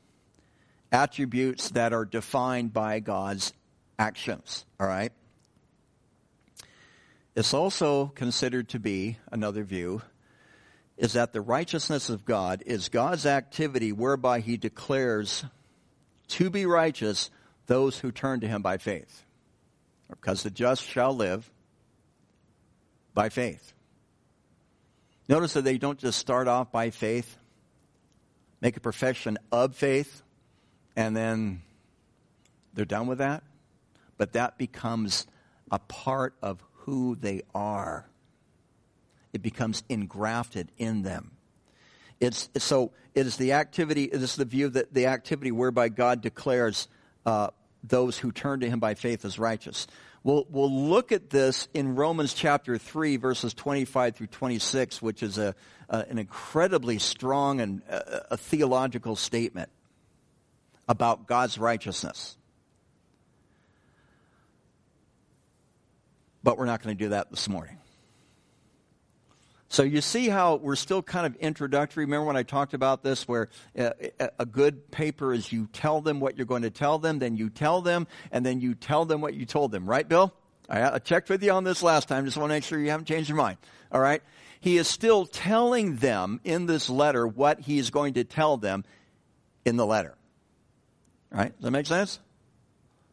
Attributes 0.91 1.69
that 1.69 1.93
are 1.93 2.05
defined 2.05 2.73
by 2.73 2.99
God's 2.99 3.53
actions. 3.97 4.65
All 4.79 4.87
right? 4.87 5.11
It's 7.35 7.53
also 7.53 8.07
considered 8.07 8.69
to 8.69 8.79
be, 8.79 9.17
another 9.31 9.63
view, 9.63 10.01
is 10.99 11.13
that 11.13 11.31
the 11.31 11.41
righteousness 11.41 12.09
of 12.09 12.25
God 12.25 12.61
is 12.65 12.89
God's 12.89 13.25
activity 13.25 13.93
whereby 13.93 14.41
he 14.41 14.57
declares 14.57 15.45
to 16.27 16.49
be 16.49 16.65
righteous 16.65 17.31
those 17.67 17.97
who 17.97 18.11
turn 18.11 18.41
to 18.41 18.47
him 18.47 18.61
by 18.61 18.77
faith. 18.77 19.23
Because 20.09 20.43
the 20.43 20.49
just 20.49 20.83
shall 20.83 21.15
live 21.15 21.49
by 23.13 23.29
faith. 23.29 23.73
Notice 25.29 25.53
that 25.53 25.63
they 25.63 25.77
don't 25.77 25.97
just 25.97 26.19
start 26.19 26.49
off 26.49 26.69
by 26.69 26.89
faith, 26.89 27.37
make 28.59 28.75
a 28.75 28.81
profession 28.81 29.37
of 29.53 29.75
faith, 29.75 30.21
and 30.97 31.15
then 31.15 31.61
they're 32.73 32.83
done 32.83 33.07
with 33.07 33.19
that. 33.19 33.43
But 34.17 34.33
that 34.33 34.57
becomes 34.57 35.27
a 35.71 35.79
part 35.79 36.33
of 36.41 36.61
who 36.73 37.15
they 37.15 37.43
are 37.55 38.08
it 39.33 39.41
becomes 39.41 39.83
engrafted 39.89 40.71
in 40.77 41.03
them. 41.03 41.31
It's, 42.19 42.49
so 42.57 42.91
it 43.15 43.25
is 43.25 43.37
the 43.37 43.53
activity, 43.53 44.05
it 44.05 44.21
is 44.21 44.35
the 44.35 44.45
view 44.45 44.69
that 44.69 44.93
the 44.93 45.07
activity 45.07 45.51
whereby 45.51 45.89
God 45.89 46.21
declares 46.21 46.87
uh, 47.25 47.49
those 47.83 48.17
who 48.17 48.31
turn 48.31 48.59
to 48.59 48.69
him 48.69 48.79
by 48.79 48.93
faith 48.93 49.23
as 49.23 49.39
righteous. 49.39 49.87
We'll, 50.23 50.45
we'll 50.49 50.71
look 50.71 51.13
at 51.13 51.29
this 51.29 51.69
in 51.73 51.95
Romans 51.95 52.33
chapter 52.33 52.77
3, 52.77 53.15
verses 53.17 53.53
25 53.53 54.15
through 54.17 54.27
26, 54.27 55.01
which 55.01 55.23
is 55.23 55.37
a, 55.37 55.55
an 55.87 56.17
incredibly 56.17 56.99
strong 56.99 57.61
and 57.61 57.81
a, 57.87 58.33
a 58.33 58.37
theological 58.37 59.15
statement 59.15 59.69
about 60.89 61.25
God's 61.25 61.57
righteousness. 61.57 62.35
But 66.43 66.57
we're 66.57 66.65
not 66.65 66.83
going 66.83 66.97
to 66.97 67.03
do 67.03 67.09
that 67.09 67.29
this 67.29 67.47
morning. 67.47 67.78
So 69.71 69.83
you 69.83 70.01
see 70.01 70.27
how 70.27 70.55
we're 70.55 70.75
still 70.75 71.03
kind 71.03 71.27
of 71.27 71.35
introductory. 71.35 72.05
Remember 72.05 72.25
when 72.25 72.35
I 72.35 72.41
talked 72.41 72.73
about 72.73 73.03
this, 73.03 73.27
where 73.27 73.49
uh, 73.77 73.91
uh, 74.19 74.27
a 74.39 74.45
good 74.45 74.89
paper 74.89 75.31
is 75.31 75.51
you 75.51 75.67
tell 75.71 76.01
them 76.01 76.19
what 76.19 76.37
you're 76.37 76.47
going 76.47 76.63
to 76.63 76.71
tell 76.71 76.97
them, 76.97 77.19
then 77.19 77.37
you 77.37 77.51
tell 77.51 77.81
them, 77.81 78.07
and 78.31 78.43
then 78.43 78.61
you 78.61 78.73
tell 78.73 79.05
them 79.05 79.21
what 79.21 79.35
you 79.35 79.45
told 79.45 79.71
them, 79.71 79.87
right, 79.87 80.07
Bill? 80.07 80.33
I 80.71 80.99
checked 80.99 81.29
with 81.29 81.41
you 81.43 81.51
on 81.51 81.63
this 81.63 81.81
last 81.81 82.07
time. 82.07 82.25
Just 82.25 82.37
want 82.37 82.49
to 82.49 82.55
make 82.55 82.63
sure 82.63 82.79
you 82.79 82.91
haven't 82.91 83.05
changed 83.05 83.27
your 83.27 83.37
mind. 83.37 83.57
All 83.91 83.99
right? 83.99 84.21
He 84.59 84.77
is 84.77 84.87
still 84.87 85.25
telling 85.25 85.95
them 85.95 86.41
in 86.43 86.67
this 86.67 86.89
letter 86.89 87.27
what 87.27 87.59
he 87.59 87.79
is 87.79 87.89
going 87.89 88.15
to 88.15 88.23
tell 88.23 88.57
them 88.57 88.85
in 89.65 89.77
the 89.77 89.85
letter. 89.85 90.15
All 91.31 91.39
right? 91.39 91.55
Does 91.55 91.63
that 91.63 91.71
make 91.71 91.87
sense? 91.87 92.19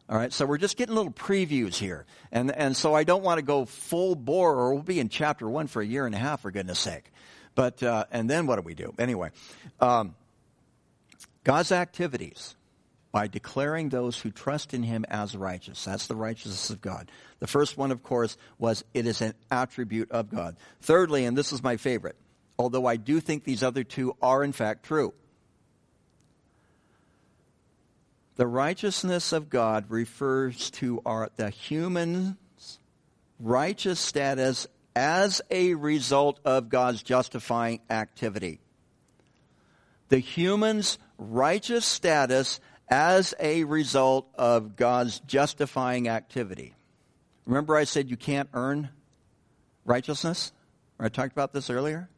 All 0.09 0.17
right, 0.17 0.33
so 0.33 0.47
we're 0.47 0.59
just 0.59 0.77
getting 0.77 0.95
little 0.95 1.13
previews 1.13 1.75
here. 1.75 2.07
And, 2.31 2.53
and 2.53 2.77
so 2.77 2.95
I 2.95 3.03
don't 3.03 3.25
want 3.25 3.39
to 3.39 3.43
go 3.43 3.65
full 3.65 4.15
bore, 4.15 4.55
or 4.55 4.75
we'll 4.75 4.85
be 4.85 5.01
in 5.01 5.09
chapter 5.09 5.49
one 5.49 5.67
for 5.67 5.83
a 5.83 5.87
year 5.87 6.07
and 6.07 6.15
a 6.15 6.19
half, 6.19 6.43
for 6.43 6.53
goodness 6.53 6.79
sake. 6.79 7.11
But, 7.57 7.83
uh, 7.83 8.05
and 8.13 8.31
then 8.31 8.47
what 8.47 8.57
do 8.57 8.63
we 8.63 8.75
do? 8.75 8.95
Anyway, 8.99 9.31
um, 9.81 10.15
God's 11.43 11.73
activities 11.73 12.55
by 13.11 13.27
declaring 13.27 13.89
those 13.89 14.19
who 14.19 14.31
trust 14.31 14.75
in 14.75 14.83
him 14.83 15.05
as 15.09 15.35
righteous. 15.35 15.85
That's 15.85 16.07
the 16.07 16.15
righteousness 16.15 16.71
of 16.71 16.81
God. 16.81 17.11
The 17.39 17.47
first 17.47 17.77
one, 17.77 17.91
of 17.91 18.03
course, 18.03 18.37
was 18.59 18.85
it 18.95 19.07
is 19.07 19.23
an 19.23 19.35
attribute 19.51 20.13
of 20.13 20.31
God. 20.31 20.57
Thirdly, 20.83 21.25
and 21.25 21.37
this 21.37 21.53
is 21.53 21.63
my 21.63 21.79
favorite, 21.79 22.17
although 22.59 22.87
I 22.87 22.97
do 22.97 23.19
think 23.19 23.43
these 23.43 23.63
other 23.63 23.83
two 23.83 24.15
are 24.23 24.45
in 24.45 24.53
fact 24.53 24.85
true. 24.85 25.15
The 28.37 28.47
righteousness 28.47 29.33
of 29.33 29.49
God 29.49 29.87
refers 29.89 30.71
to 30.73 31.01
our, 31.07 31.31
the 31.37 31.49
human's 31.49 32.37
righteous 33.41 33.99
status 33.99 34.67
as 34.95 35.41
a 35.51 35.75
result 35.75 36.41
of 36.45 36.69
God's 36.69 37.03
justifying 37.03 37.81
activity. 37.89 38.61
The 40.11 40.19
human's 40.19 40.99
righteous 41.19 41.87
status 41.87 42.61
as 42.89 43.35
a 43.41 43.65
result 43.65 44.29
of 44.37 44.77
God's 44.77 45.21
justifying 45.21 46.09
activity. 46.09 46.75
Remember, 47.47 47.75
I 47.75 47.85
said 47.85 48.11
you 48.11 48.17
can't 48.17 48.49
earn 48.53 48.91
righteousness? 49.85 50.53
I 51.01 51.09
talked 51.09 51.33
about 51.33 51.53
this 51.53 51.71
earlier. 51.71 52.09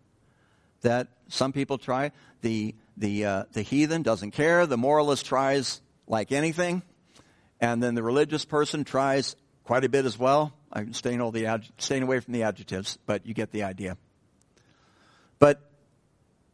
That 0.83 1.09
some 1.29 1.53
people 1.53 1.79
try. 1.79 2.13
The 2.43 2.75
the 2.97 3.25
uh, 3.25 3.45
the 3.53 3.63
heathen 3.63 4.03
doesn't 4.03 4.31
care. 4.31 4.67
The 4.67 4.77
moralist 4.77 5.27
tries 5.27 5.81
like 6.09 6.33
anything. 6.33 6.83
And 7.61 7.83
then 7.83 7.95
the 7.95 8.03
religious 8.03 8.45
person 8.45 8.85
tries 8.85 9.37
quite 9.65 9.85
a 9.85 9.89
bit 9.89 10.05
as 10.05 10.19
well. 10.19 10.53
I'm 10.73 10.93
staying, 10.93 11.21
all 11.21 11.31
the, 11.31 11.63
staying 11.79 12.03
away 12.03 12.21
from 12.21 12.33
the 12.33 12.43
adjectives, 12.43 12.99
but 13.07 13.27
you 13.27 13.35
get 13.35 13.53
the 13.53 13.65
idea. 13.65 13.97
But 15.39 15.61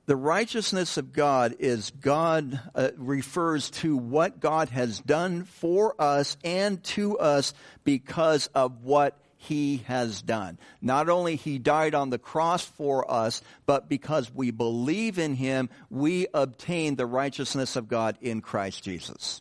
the 0.06 0.16
righteousness 0.16 0.98
of 0.98 1.12
God 1.12 1.56
is 1.58 1.90
God 1.90 2.60
uh, 2.74 2.90
refers 2.96 3.70
to 3.70 3.96
what 3.96 4.40
God 4.40 4.68
has 4.68 5.00
done 5.00 5.44
for 5.44 5.94
us 5.98 6.36
and 6.44 6.82
to 6.84 7.18
us 7.18 7.54
because 7.84 8.48
of 8.48 8.84
what 8.84 9.18
he 9.44 9.78
has 9.86 10.22
done. 10.22 10.58
Not 10.82 11.08
only 11.08 11.36
he 11.36 11.58
died 11.58 11.94
on 11.94 12.10
the 12.10 12.18
cross 12.18 12.64
for 12.64 13.10
us, 13.10 13.42
but 13.66 13.88
because 13.88 14.32
we 14.32 14.50
believe 14.50 15.18
in 15.18 15.34
him, 15.34 15.70
we 15.90 16.26
obtain 16.34 16.96
the 16.96 17.06
righteousness 17.06 17.76
of 17.76 17.88
God 17.88 18.18
in 18.20 18.40
Christ 18.40 18.82
Jesus. 18.82 19.40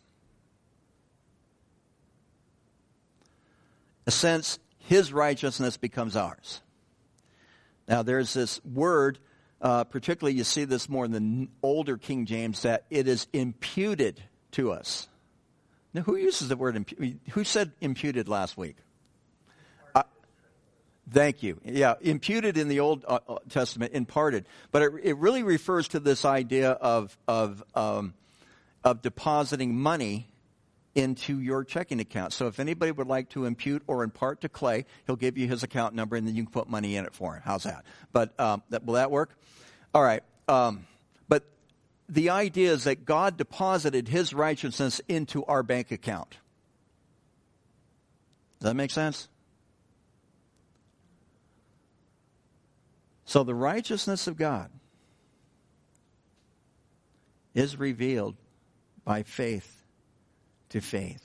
a 4.06 4.10
sense, 4.10 4.58
his 4.78 5.12
righteousness 5.12 5.76
becomes 5.76 6.16
ours. 6.16 6.60
Now, 7.88 8.02
there's 8.02 8.32
this 8.34 8.62
word, 8.64 9.18
uh, 9.60 9.84
particularly 9.84 10.36
you 10.36 10.44
see 10.44 10.64
this 10.64 10.88
more 10.88 11.04
in 11.04 11.12
the 11.12 11.48
older 11.62 11.96
King 11.96 12.26
James, 12.26 12.62
that 12.62 12.84
it 12.90 13.08
is 13.08 13.26
imputed 13.32 14.22
to 14.52 14.72
us. 14.72 15.08
Now, 15.92 16.02
who 16.02 16.16
uses 16.16 16.48
the 16.48 16.56
word 16.56 16.76
imputed? 16.76 17.20
Who 17.30 17.44
said 17.44 17.72
imputed 17.80 18.28
last 18.28 18.56
week? 18.56 18.76
Thank 21.10 21.42
you. 21.42 21.60
Yeah, 21.64 21.94
imputed 22.00 22.56
in 22.56 22.68
the 22.68 22.80
Old 22.80 23.04
uh, 23.06 23.18
uh, 23.28 23.38
Testament, 23.50 23.92
imparted. 23.92 24.46
But 24.72 24.82
it, 24.82 24.92
it, 25.02 25.16
really 25.18 25.42
refers 25.42 25.88
to 25.88 26.00
this 26.00 26.24
idea 26.24 26.70
of, 26.70 27.16
of, 27.28 27.62
um, 27.74 28.14
of 28.82 29.02
depositing 29.02 29.76
money 29.76 30.28
into 30.94 31.38
your 31.40 31.64
checking 31.64 32.00
account. 32.00 32.32
So 32.32 32.46
if 32.46 32.58
anybody 32.58 32.92
would 32.92 33.06
like 33.06 33.28
to 33.30 33.44
impute 33.44 33.82
or 33.86 34.02
impart 34.02 34.42
to 34.42 34.48
Clay, 34.48 34.86
he'll 35.06 35.16
give 35.16 35.36
you 35.36 35.46
his 35.46 35.62
account 35.62 35.94
number 35.94 36.16
and 36.16 36.26
then 36.26 36.34
you 36.36 36.44
can 36.44 36.52
put 36.52 36.68
money 36.68 36.96
in 36.96 37.04
it 37.04 37.14
for 37.14 37.34
him. 37.34 37.42
How's 37.44 37.64
that? 37.64 37.84
But 38.12 38.38
um, 38.40 38.62
that, 38.70 38.84
will 38.84 38.94
that 38.94 39.10
work? 39.10 39.36
All 39.92 40.02
right. 40.02 40.22
Um, 40.48 40.86
but 41.28 41.44
the 42.08 42.30
idea 42.30 42.72
is 42.72 42.84
that 42.84 43.04
God 43.04 43.36
deposited 43.36 44.08
his 44.08 44.32
righteousness 44.32 45.00
into 45.08 45.44
our 45.44 45.62
bank 45.62 45.90
account. 45.90 46.38
Does 48.60 48.70
that 48.70 48.74
make 48.74 48.90
sense? 48.90 49.28
So 53.24 53.42
the 53.42 53.54
righteousness 53.54 54.26
of 54.26 54.36
God 54.36 54.70
is 57.54 57.78
revealed 57.78 58.36
by 59.04 59.22
faith 59.22 59.82
to 60.70 60.80
faith. 60.80 61.23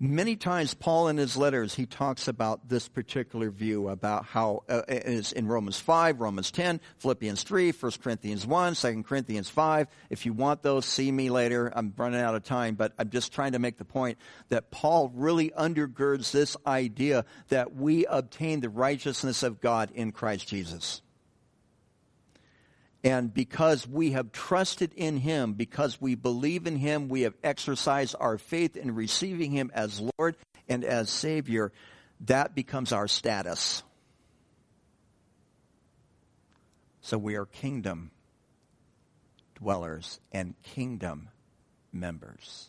Many 0.00 0.36
times, 0.36 0.74
Paul 0.74 1.08
in 1.08 1.16
his 1.16 1.36
letters, 1.36 1.74
he 1.74 1.84
talks 1.84 2.28
about 2.28 2.68
this 2.68 2.88
particular 2.88 3.50
view 3.50 3.88
about 3.88 4.26
how 4.26 4.62
uh, 4.68 4.82
is 4.86 5.32
in 5.32 5.48
Romans 5.48 5.80
5, 5.80 6.20
Romans 6.20 6.52
10, 6.52 6.80
Philippians 6.98 7.42
3, 7.42 7.72
1 7.72 7.92
Corinthians 8.00 8.46
1, 8.46 8.74
2 8.76 9.02
Corinthians 9.02 9.50
5. 9.50 9.88
If 10.08 10.24
you 10.24 10.32
want 10.32 10.62
those, 10.62 10.86
see 10.86 11.10
me 11.10 11.30
later. 11.30 11.72
I'm 11.74 11.92
running 11.96 12.20
out 12.20 12.36
of 12.36 12.44
time, 12.44 12.76
but 12.76 12.92
I'm 12.96 13.10
just 13.10 13.32
trying 13.32 13.52
to 13.52 13.58
make 13.58 13.76
the 13.76 13.84
point 13.84 14.18
that 14.50 14.70
Paul 14.70 15.10
really 15.12 15.50
undergirds 15.50 16.30
this 16.30 16.56
idea 16.64 17.24
that 17.48 17.74
we 17.74 18.06
obtain 18.06 18.60
the 18.60 18.68
righteousness 18.68 19.42
of 19.42 19.60
God 19.60 19.90
in 19.92 20.12
Christ 20.12 20.46
Jesus. 20.46 21.02
And 23.04 23.32
because 23.32 23.86
we 23.86 24.12
have 24.12 24.32
trusted 24.32 24.92
in 24.96 25.18
Him, 25.18 25.52
because 25.52 26.00
we 26.00 26.14
believe 26.14 26.66
in 26.66 26.76
Him, 26.76 27.08
we 27.08 27.22
have 27.22 27.34
exercised 27.44 28.16
our 28.18 28.38
faith 28.38 28.76
in 28.76 28.94
receiving 28.94 29.52
Him 29.52 29.70
as 29.72 30.02
Lord 30.18 30.36
and 30.68 30.84
as 30.84 31.08
Savior, 31.08 31.72
that 32.22 32.54
becomes 32.54 32.92
our 32.92 33.06
status. 33.06 33.82
So 37.00 37.16
we 37.16 37.36
are 37.36 37.46
kingdom 37.46 38.10
dwellers 39.54 40.20
and 40.32 40.54
kingdom 40.62 41.28
members. 41.92 42.68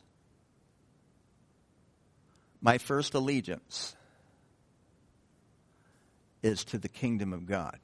My 2.61 2.77
first 2.77 3.13
allegiance 3.13 3.95
is 6.41 6.63
to 6.65 6.77
the 6.77 6.89
kingdom 6.89 7.33
of 7.33 7.45
God. 7.45 7.79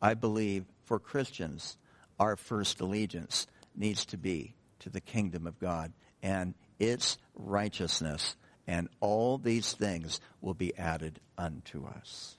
I 0.00 0.14
believe 0.14 0.64
for 0.86 0.98
Christians, 0.98 1.76
our 2.18 2.36
first 2.36 2.80
allegiance 2.80 3.46
needs 3.74 4.06
to 4.06 4.16
be 4.16 4.54
to 4.80 4.88
the 4.88 5.00
kingdom 5.00 5.46
of 5.46 5.58
God 5.58 5.92
and 6.22 6.54
its 6.78 7.18
righteousness, 7.34 8.36
and 8.66 8.88
all 9.00 9.36
these 9.36 9.72
things 9.72 10.20
will 10.40 10.54
be 10.54 10.76
added 10.76 11.20
unto 11.36 11.86
us. 11.86 12.36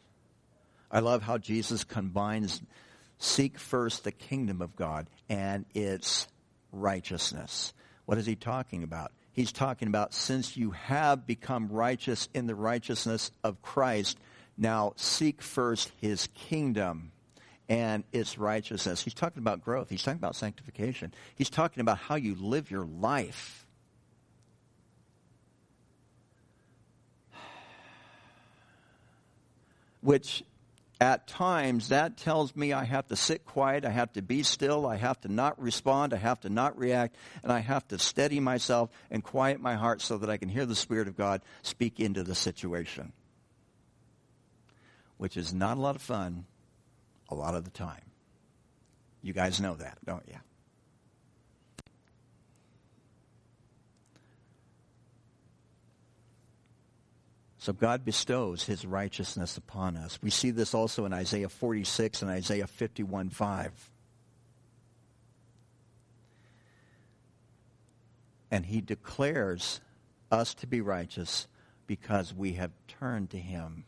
I 0.89 0.99
love 0.99 1.21
how 1.21 1.37
Jesus 1.37 1.83
combines 1.83 2.61
seek 3.19 3.59
first 3.59 4.03
the 4.03 4.11
kingdom 4.11 4.61
of 4.61 4.75
God 4.75 5.09
and 5.29 5.65
its 5.73 6.27
righteousness. 6.71 7.73
What 8.05 8.17
is 8.17 8.25
he 8.25 8.35
talking 8.35 8.83
about? 8.83 9.11
He's 9.33 9.51
talking 9.51 9.87
about 9.87 10.13
since 10.13 10.57
you 10.57 10.71
have 10.71 11.27
become 11.27 11.67
righteous 11.69 12.29
in 12.33 12.47
the 12.47 12.55
righteousness 12.55 13.31
of 13.43 13.61
Christ, 13.61 14.17
now 14.57 14.93
seek 14.95 15.41
first 15.41 15.91
his 16.01 16.27
kingdom 16.33 17.11
and 17.69 18.03
its 18.11 18.37
righteousness. 18.37 19.03
He's 19.03 19.13
talking 19.13 19.39
about 19.39 19.63
growth. 19.63 19.89
He's 19.89 20.03
talking 20.03 20.19
about 20.19 20.35
sanctification. 20.35 21.13
He's 21.35 21.49
talking 21.49 21.81
about 21.81 21.97
how 21.97 22.15
you 22.15 22.35
live 22.35 22.71
your 22.71 22.85
life. 22.85 23.65
Which 30.01 30.43
at 30.99 31.27
times 31.27 31.89
that 31.89 32.17
tells 32.17 32.55
me 32.55 32.73
I 32.73 32.83
have 32.85 33.07
to 33.07 33.15
sit 33.15 33.45
quiet, 33.45 33.85
I 33.85 33.91
have 33.91 34.13
to 34.13 34.21
be 34.21 34.41
still, 34.43 34.87
I 34.87 34.95
have 34.95 35.21
to 35.21 35.27
not 35.31 35.61
respond, 35.61 36.13
I 36.13 36.17
have 36.17 36.39
to 36.41 36.49
not 36.49 36.77
react, 36.77 37.15
and 37.43 37.51
I 37.51 37.59
have 37.59 37.87
to 37.89 37.99
steady 37.99 38.39
myself 38.39 38.89
and 39.11 39.23
quiet 39.23 39.59
my 39.59 39.75
heart 39.75 40.01
so 40.01 40.17
that 40.17 40.29
I 40.29 40.37
can 40.37 40.49
hear 40.49 40.65
the 40.65 40.75
Spirit 40.75 41.07
of 41.07 41.15
God 41.17 41.41
speak 41.61 41.99
into 41.99 42.23
the 42.23 42.33
situation. 42.33 43.11
Which 45.17 45.37
is 45.37 45.53
not 45.53 45.77
a 45.77 45.81
lot 45.81 45.95
of 45.95 46.01
fun 46.01 46.45
a 47.29 47.35
lot 47.35 47.55
of 47.55 47.63
the 47.63 47.71
time. 47.71 48.01
You 49.21 49.33
guys 49.33 49.59
know 49.59 49.75
that, 49.75 49.97
don't 50.05 50.23
you? 50.27 50.37
So 57.67 57.73
God 57.73 58.05
bestows 58.05 58.63
his 58.63 58.85
righteousness 58.85 59.57
upon 59.57 59.97
us. 59.97 60.19
We 60.21 60.29
see 60.29 60.51
this 60.51 60.73
also 60.73 61.03
in 61.03 61.11
Isaiah 61.11 61.49
46 61.49 62.21
and 62.21 62.31
Isaiah 62.31 62.65
51 62.65 63.29
5. 63.29 63.91
And 68.49 68.65
he 68.65 68.79
declares 68.79 69.81
us 70.31 70.53
to 70.53 70.67
be 70.67 70.79
righteous 70.79 71.47
because 71.87 72.33
we 72.33 72.53
have 72.53 72.71
turned 72.87 73.31
to 73.31 73.37
him 73.37 73.83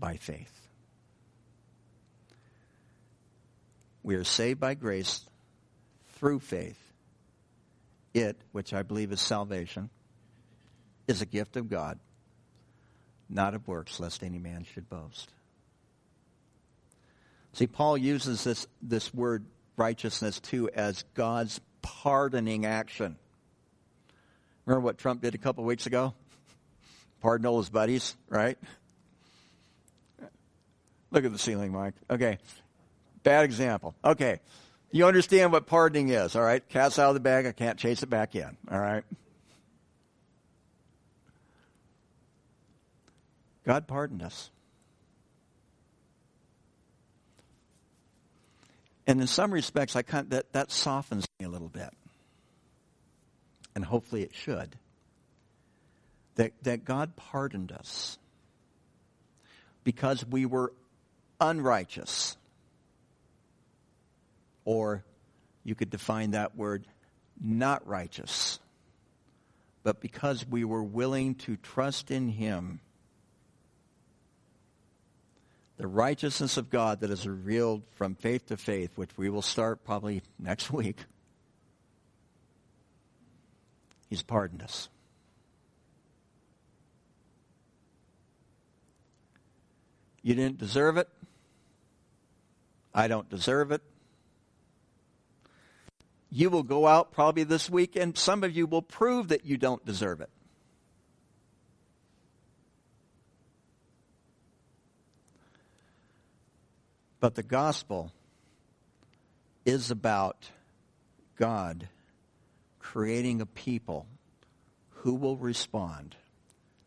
by 0.00 0.16
faith. 0.16 0.68
We 4.02 4.14
are 4.14 4.24
saved 4.24 4.58
by 4.58 4.74
grace 4.74 5.20
through 6.14 6.40
faith. 6.40 6.78
It, 8.12 8.36
which 8.50 8.72
I 8.72 8.82
believe 8.82 9.12
is 9.12 9.20
salvation, 9.20 9.90
is 11.06 11.22
a 11.22 11.26
gift 11.26 11.56
of 11.56 11.68
God, 11.68 12.00
not 13.28 13.54
of 13.54 13.68
works, 13.68 14.00
lest 14.00 14.24
any 14.24 14.38
man 14.38 14.64
should 14.64 14.88
boast. 14.88 15.30
See, 17.52 17.66
Paul 17.66 17.96
uses 17.98 18.42
this, 18.42 18.66
this 18.82 19.12
word 19.12 19.44
righteousness 19.76 20.40
too 20.40 20.70
as 20.74 21.04
God's 21.14 21.60
pardoning 21.82 22.66
action. 22.66 23.16
Remember 24.66 24.84
what 24.84 24.98
Trump 24.98 25.22
did 25.22 25.34
a 25.34 25.38
couple 25.38 25.64
weeks 25.64 25.86
ago? 25.86 26.14
Pardon 27.20 27.46
all 27.46 27.58
his 27.58 27.70
buddies, 27.70 28.16
right? 28.28 28.58
Look 31.10 31.24
at 31.24 31.32
the 31.32 31.38
ceiling, 31.38 31.72
Mike. 31.72 31.94
Okay. 32.08 32.38
Bad 33.22 33.44
example. 33.44 33.94
Okay. 34.04 34.40
You 34.92 35.06
understand 35.06 35.52
what 35.52 35.66
pardoning 35.66 36.08
is, 36.08 36.34
all 36.34 36.42
right? 36.42 36.66
Cat's 36.68 36.98
out 36.98 37.08
of 37.08 37.14
the 37.14 37.20
bag, 37.20 37.46
I 37.46 37.52
can't 37.52 37.78
chase 37.78 38.02
it 38.02 38.10
back 38.10 38.34
in, 38.34 38.56
all 38.70 38.80
right? 38.80 39.04
God 43.64 43.86
pardoned 43.86 44.22
us. 44.22 44.50
And 49.06 49.20
in 49.20 49.26
some 49.26 49.52
respects, 49.52 49.96
I 49.96 50.02
kind 50.02 50.24
of, 50.24 50.30
that, 50.30 50.52
that 50.52 50.70
softens 50.72 51.26
me 51.38 51.46
a 51.46 51.48
little 51.48 51.68
bit. 51.68 51.90
And 53.74 53.84
hopefully 53.84 54.22
it 54.22 54.34
should. 54.34 54.76
That, 56.34 56.52
that 56.62 56.84
God 56.84 57.16
pardoned 57.16 57.70
us 57.70 58.18
because 59.84 60.24
we 60.24 60.46
were 60.46 60.72
unrighteous. 61.40 62.36
Or 64.64 65.04
you 65.64 65.74
could 65.74 65.90
define 65.90 66.32
that 66.32 66.56
word 66.56 66.86
not 67.40 67.86
righteous. 67.86 68.60
But 69.82 70.00
because 70.00 70.46
we 70.46 70.64
were 70.64 70.82
willing 70.82 71.36
to 71.36 71.56
trust 71.56 72.10
in 72.10 72.28
Him, 72.28 72.80
the 75.78 75.86
righteousness 75.86 76.58
of 76.58 76.68
God 76.68 77.00
that 77.00 77.10
is 77.10 77.26
revealed 77.26 77.82
from 77.94 78.14
faith 78.14 78.46
to 78.48 78.58
faith, 78.58 78.90
which 78.96 79.16
we 79.16 79.30
will 79.30 79.42
start 79.42 79.84
probably 79.84 80.22
next 80.38 80.70
week, 80.70 80.98
He's 84.10 84.22
pardoned 84.22 84.62
us. 84.62 84.88
You 90.22 90.34
didn't 90.34 90.58
deserve 90.58 90.96
it. 90.96 91.08
I 92.94 93.08
don't 93.08 93.28
deserve 93.28 93.72
it. 93.72 93.82
You 96.30 96.50
will 96.50 96.62
go 96.62 96.86
out 96.86 97.12
probably 97.12 97.44
this 97.44 97.68
week, 97.68 97.96
and 97.96 98.16
some 98.16 98.44
of 98.44 98.56
you 98.56 98.66
will 98.66 98.82
prove 98.82 99.28
that 99.28 99.44
you 99.44 99.56
don't 99.56 99.84
deserve 99.84 100.20
it. 100.20 100.30
But 107.18 107.34
the 107.34 107.42
gospel 107.42 108.12
is 109.66 109.90
about 109.90 110.50
God 111.36 111.88
creating 112.78 113.40
a 113.40 113.46
people 113.46 114.06
who 114.90 115.14
will 115.14 115.36
respond 115.36 116.16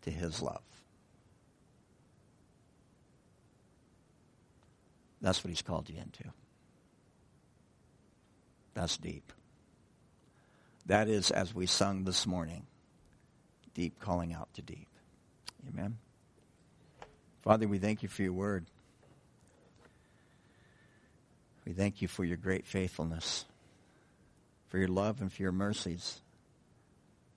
to 0.02 0.12
his 0.12 0.42
love. 0.42 0.62
That's 5.24 5.42
what 5.44 5.50
he's 5.50 5.62
called 5.62 5.90
you 5.90 5.96
into. 5.98 6.26
That's 8.74 8.98
deep. 8.98 9.32
That 10.86 11.08
is, 11.08 11.32
as 11.32 11.56
we 11.56 11.66
sung 11.66 12.04
this 12.04 12.28
morning, 12.28 12.68
deep 13.74 14.00
calling 14.00 14.34
out 14.34 14.54
to 14.56 14.62
deep. 14.62 14.90
Amen. 15.70 15.98
Father, 17.42 17.68
we 17.68 17.80
thank 17.80 18.04
you 18.04 18.10
for 18.10 18.22
your 18.22 18.34
word. 18.34 18.66
We 21.66 21.72
thank 21.72 22.02
you 22.02 22.10
for 22.10 22.26
your 22.26 22.36
great 22.36 22.68
faithfulness, 22.68 23.46
for 24.68 24.78
your 24.78 24.90
love 24.90 25.22
and 25.22 25.32
for 25.32 25.42
your 25.42 25.54
mercies 25.54 26.20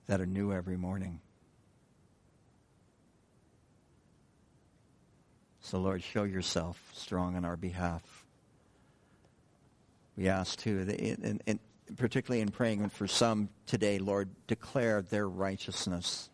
that 0.07 0.19
are 0.19 0.25
new 0.25 0.51
every 0.51 0.75
morning. 0.75 1.21
So, 5.67 5.79
Lord, 5.79 6.01
show 6.01 6.23
yourself 6.23 6.81
strong 6.93 7.35
on 7.35 7.43
our 7.43 7.57
behalf. 7.57 8.01
We 10.15 10.29
ask, 10.29 10.57
too, 10.57 10.79
in, 10.79 11.41
in, 11.45 11.59
particularly 11.97 12.39
in 12.39 12.51
praying 12.51 12.87
for 12.87 13.05
some 13.05 13.49
today, 13.65 13.99
Lord, 13.99 14.29
declare 14.47 15.01
their 15.01 15.27
righteousness 15.27 16.29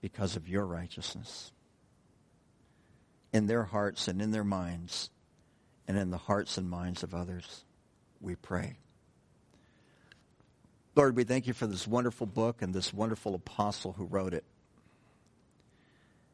because 0.00 0.36
of 0.36 0.48
your 0.48 0.64
righteousness 0.64 1.50
in 3.32 3.48
their 3.48 3.64
hearts 3.64 4.06
and 4.06 4.22
in 4.22 4.30
their 4.30 4.44
minds 4.44 5.10
and 5.88 5.98
in 5.98 6.12
the 6.12 6.18
hearts 6.18 6.56
and 6.56 6.70
minds 6.70 7.02
of 7.02 7.16
others. 7.16 7.64
We 8.20 8.36
pray. 8.36 8.76
Lord, 10.94 11.16
we 11.16 11.24
thank 11.24 11.48
you 11.48 11.52
for 11.52 11.66
this 11.66 11.88
wonderful 11.88 12.28
book 12.28 12.62
and 12.62 12.72
this 12.72 12.94
wonderful 12.94 13.34
apostle 13.34 13.94
who 13.94 14.04
wrote 14.04 14.34
it 14.34 14.44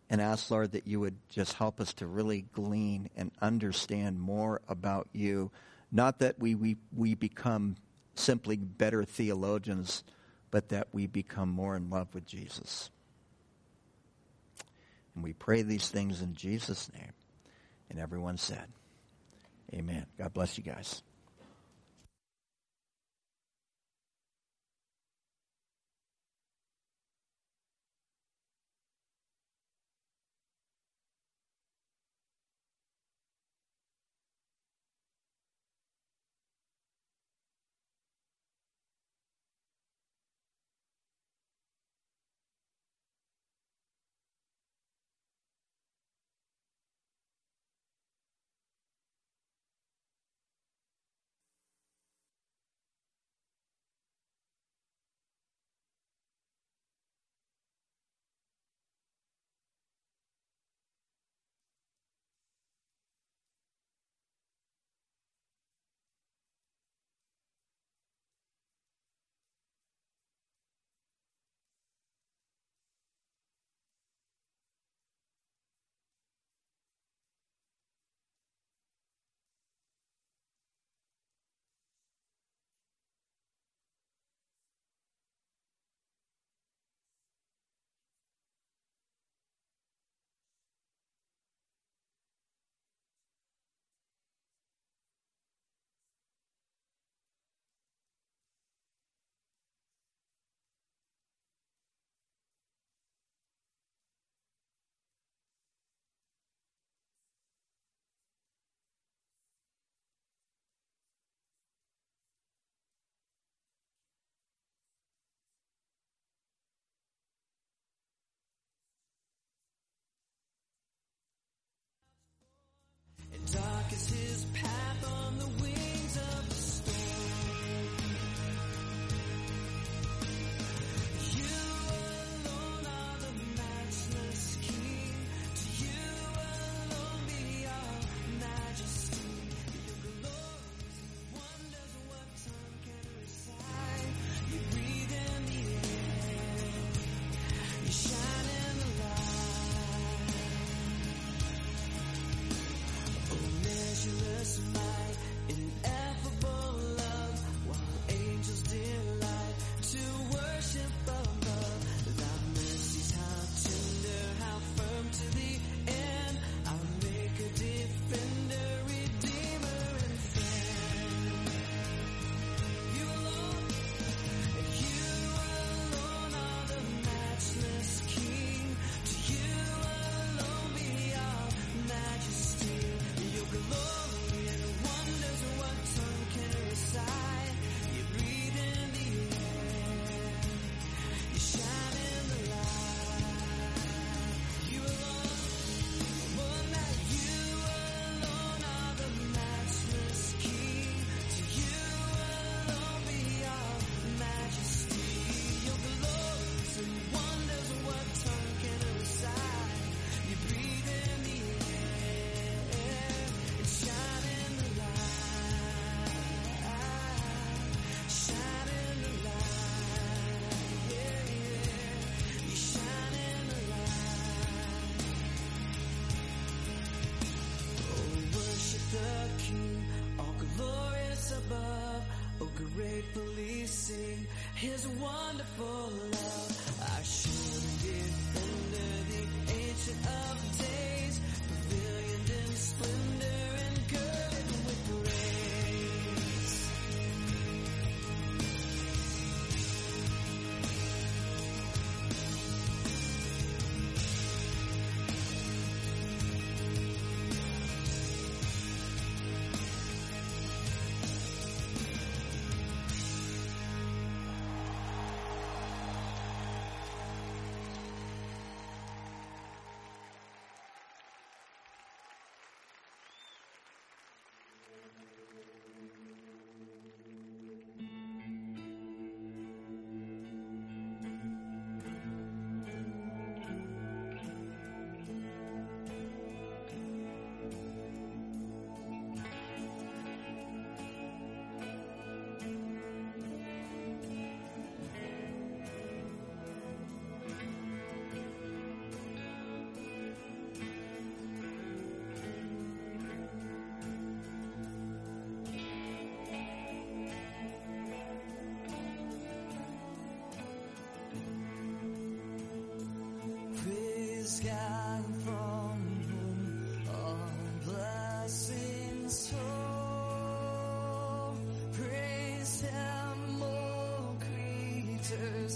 and 0.08 0.20
ask, 0.20 0.50
Lord, 0.50 0.72
that 0.72 0.86
you 0.86 1.00
would 1.00 1.16
just 1.28 1.54
help 1.54 1.80
us 1.80 1.92
to 1.94 2.06
really 2.06 2.42
glean 2.52 3.10
and 3.16 3.32
understand 3.42 4.20
more 4.20 4.60
about 4.68 5.08
you. 5.12 5.50
Not 5.90 6.20
that 6.20 6.38
we, 6.38 6.54
we, 6.54 6.76
we 6.94 7.14
become 7.14 7.76
simply 8.14 8.56
better 8.56 9.04
theologians, 9.04 10.04
but 10.50 10.68
that 10.68 10.88
we 10.92 11.06
become 11.06 11.48
more 11.48 11.76
in 11.76 11.90
love 11.90 12.14
with 12.14 12.26
Jesus. 12.26 12.90
And 15.14 15.24
we 15.24 15.32
pray 15.32 15.62
these 15.62 15.88
things 15.88 16.22
in 16.22 16.34
Jesus' 16.34 16.90
name. 16.92 17.12
And 17.90 17.98
everyone 17.98 18.36
said, 18.36 18.66
Amen. 19.74 20.06
God 20.18 20.32
bless 20.32 20.56
you 20.56 20.64
guys. 20.64 21.02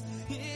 Flow. 0.00 0.49